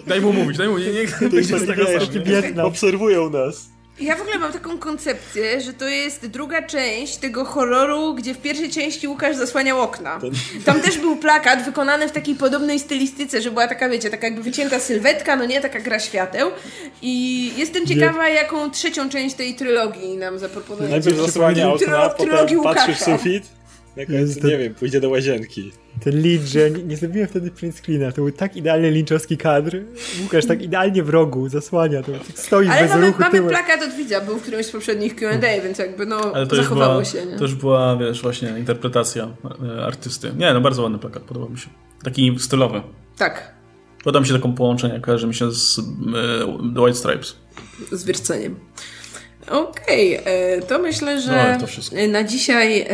[0.07, 1.21] daj mu mówić, daj mu, nie, nie, nie, jest
[1.51, 2.19] nie z tego wiesz, sam, nie?
[2.19, 2.65] Biedna.
[2.65, 3.74] Obserwują nas.
[3.99, 8.37] Ja w ogóle mam taką koncepcję, że to jest druga część tego horroru, gdzie w
[8.37, 10.19] pierwszej części Łukasz zasłaniał okna.
[10.65, 14.43] Tam też był plakat wykonany w takiej podobnej stylistyce, że była taka, wiecie, taka jakby
[14.43, 16.51] wycięta sylwetka, no nie, taka gra świateł.
[17.01, 20.89] I jestem ciekawa, jaką trzecią część tej trylogii nam zaproponuje.
[20.89, 23.17] Najpierw zasłania okna, Trylo- trylogii potem patrzy w Łukasza.
[23.17, 23.43] sufit.
[23.97, 25.71] Na końcu, to- nie wiem, pójdzie do łazienki.
[26.03, 29.37] Ten lynch, że ja nie, nie zrobiłem wtedy print screena, to był tak idealnie lynchowski
[29.37, 29.77] kadr.
[30.23, 33.49] Łukasz tak idealnie w rogu zasłania, to tak stoi Ale bez mamy, ruchu mamy tyłem.
[33.49, 36.63] plakat od widza, był w którymś z poprzednich Q&A, więc jakby no Ale to już,
[36.65, 37.37] zachowało była, się, nie?
[37.37, 39.29] to już była, wiesz, właśnie interpretacja
[39.77, 40.31] e, artysty.
[40.37, 41.67] Nie, no bardzo ładny plakat, podoba mi się.
[42.03, 42.81] Taki stylowy.
[43.17, 43.55] Tak,
[44.03, 45.75] Podoba mi się taką połączenie, kojarzy mi się z
[46.75, 47.35] The White Stripes.
[47.91, 48.55] z wierceniem.
[49.49, 51.65] Okej, e, to myślę, No, że ale to
[52.07, 52.85] na dzisiaj e,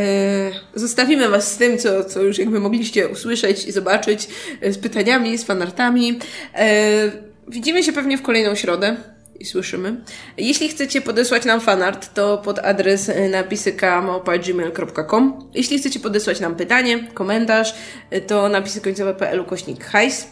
[0.76, 4.28] zostawimy Was z tym, co, co już jakby mogliście usłyszeć i zobaczyć,
[4.62, 6.20] e, z pytaniami, z fanartami.
[7.48, 8.96] Widzimy się pewnie w kolejną środę
[9.40, 9.96] i słyszymy.
[10.38, 17.76] Jeśli chcecie podesłać nam fanart, to pod adres napisyka.gmail.com Jeśli chcecie podesłać nam pytanie, komentarz,
[18.28, 20.28] to napisy końcowe.pl ukośnik hajs.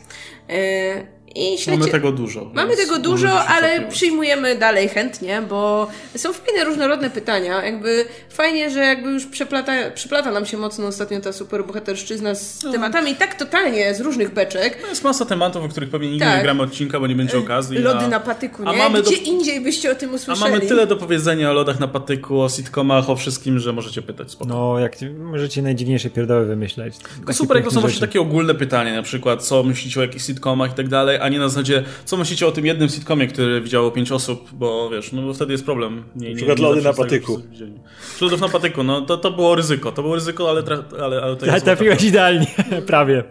[1.35, 1.71] E, I śledźcie...
[1.79, 2.51] Mamy tego dużo.
[2.53, 7.65] Mamy tego dużo, ale przyjmujemy dalej chętnie, bo są fajne, różnorodne pytania.
[7.65, 12.71] Jakby fajnie, że jakby już przeplata, przeplata nam się mocno ostatnio ta superbohaterszczyzna z No.
[12.71, 14.77] tematami tak totalnie z różnych beczek.
[14.89, 16.37] Jest masa tematów, o których pewnie nigdy Tak.
[16.37, 17.77] nie gramy odcinka, bo nie będzie okazji.
[17.77, 18.77] Lody a, na patyku, a nie?
[18.77, 20.51] mamy do- Gdzie indziej byście o tym a usłyszeli.
[20.51, 24.31] mamy tyle do powiedzenia o lodach na patyku, o sitcomach, o wszystkim, że możecie pytać.
[24.31, 24.49] Spoko.
[24.49, 26.95] No, jak możecie najdziwniejsze pierdoły wymyśleć.
[27.17, 30.25] Tylko super, jak to są właśnie takie ogólne pytania, na przykład co myślicie o jakichś
[30.25, 33.61] sitcomach i tak dalej, a nie na zasadzie co myślicie o tym jednym sitcomie, który
[33.61, 36.03] widziało pięć osób, bo wiesz, no bo wtedy jest problem.
[36.15, 37.33] Nie, nie, przykład nie lody na tego patyku.
[37.33, 37.73] wszyscy widzieli.
[38.21, 41.35] Lodów na patyku, no to, to było ryzyko, to było ryzyko, ale, tra- ale, ale
[41.35, 42.47] to trafiłeś idealnie,
[42.87, 43.23] prawie.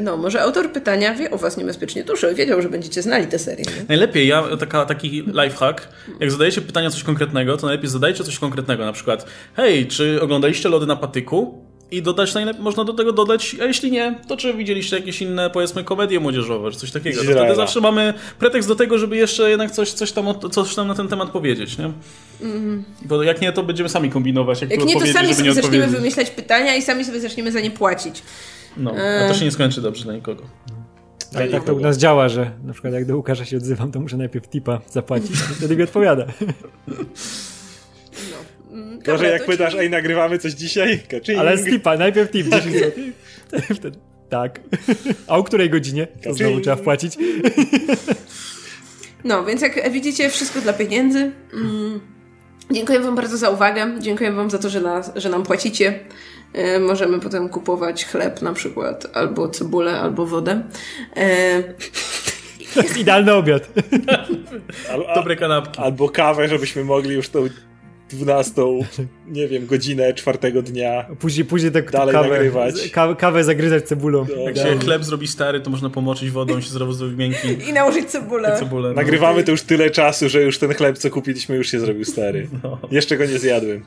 [0.00, 3.38] No, może autor pytania wie o was niebezpiecznie dużo i wiedział, że będziecie znali tę
[3.38, 3.64] serię.
[3.64, 3.84] Nie?
[3.88, 5.88] Najlepiej, ja taka, taki lifehack,
[6.20, 10.68] jak zadajecie pytania coś konkretnego, to najlepiej zadajcie coś konkretnego, na przykład hej, czy oglądaliście
[10.68, 11.61] lody na patyku?
[11.92, 15.50] I dodać najlepiej, można do tego dodać, a jeśli nie, to czy widzieliście jakieś inne,
[15.50, 17.24] powiedzmy, komedie młodzieżowe, czy coś takiego.
[17.24, 20.88] To wtedy zawsze mamy pretekst do tego, żeby jeszcze jednak coś, coś, tam, coś tam
[20.88, 21.92] na ten temat powiedzieć, nie?
[23.02, 25.86] Bo jak nie, to będziemy sami kombinować, jak, Jak nie, to sami sobie nie zaczniemy
[25.86, 28.22] wymyślać pytania i sami sobie zaczniemy za nie płacić.
[28.76, 30.42] No, a to się nie skończy dobrze dla nikogo.
[31.34, 34.00] Ale tak to u nas działa, że na przykład jak do Łukasza się odzywam, to
[34.00, 36.26] muszę najpierw tipa zapłacić, a wtedy mi odpowiada.
[38.72, 41.00] Mm, Gorzej dobra, jak pytasz, ej, nagrywamy coś dzisiaj?
[41.10, 41.38] Kaczyń.
[41.38, 42.90] Ale z tipa, najpierw tip, 10 zł.
[43.76, 43.98] Wtedy,
[44.28, 44.60] tak.
[45.26, 46.06] A o której godzinie?
[46.24, 47.16] To znowu trzeba wpłacić.
[49.24, 51.32] No, więc jak widzicie, wszystko dla pieniędzy.
[51.54, 52.00] Mm.
[52.70, 53.86] Dziękuję Wam bardzo za uwagę.
[54.00, 56.00] Dziękuję Wam za to, że, nas, że nam płacicie.
[56.52, 60.62] E, możemy potem kupować chleb na przykład, albo cebulę, albo wodę.
[61.16, 61.62] E,
[62.74, 63.68] To jest idealny obiad.
[64.90, 65.80] Al, a, Dobre kanapki.
[65.80, 67.48] albo kawę, żebyśmy mogli już tą
[68.16, 68.62] 12,
[69.28, 71.06] nie wiem, godzinę czwartego dnia.
[71.18, 72.90] Później, później tak Dalej kawę, nagrywać.
[72.90, 74.26] Kawę, kawę zagryzać cebulą.
[74.36, 74.62] No, Jak no.
[74.62, 77.48] się chleb zrobi stary, to można pomoczyć wodą, się zrobi zrobi miękki.
[77.68, 78.56] I nałożyć cebulę.
[78.58, 78.88] Cebulę.
[78.88, 78.94] no.
[78.94, 82.48] Nagrywamy to już tyle czasu, że już ten chleb, co kupiliśmy, już się zrobił stary.
[82.62, 82.78] No.
[82.90, 83.84] Jeszcze go nie zjadłem.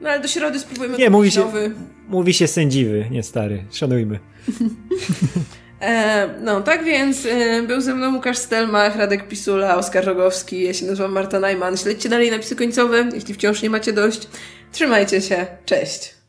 [0.00, 1.70] No ale do środy spróbujemy Nie, kupić mówi się- nowy.
[2.08, 3.64] Mówi się sędziwy, nie stary.
[3.72, 4.18] Szanujmy.
[5.80, 10.74] E, no, tak więc e, był ze mną Łukasz Stelmach, Radek Pisula, Oskar Rogowski, ja
[10.74, 11.76] się nazywam Marta Najman.
[11.76, 14.28] Śledźcie dalej napisy końcowe, jeśli wciąż nie macie dość.
[14.72, 16.19] Trzymajcie się, cześć!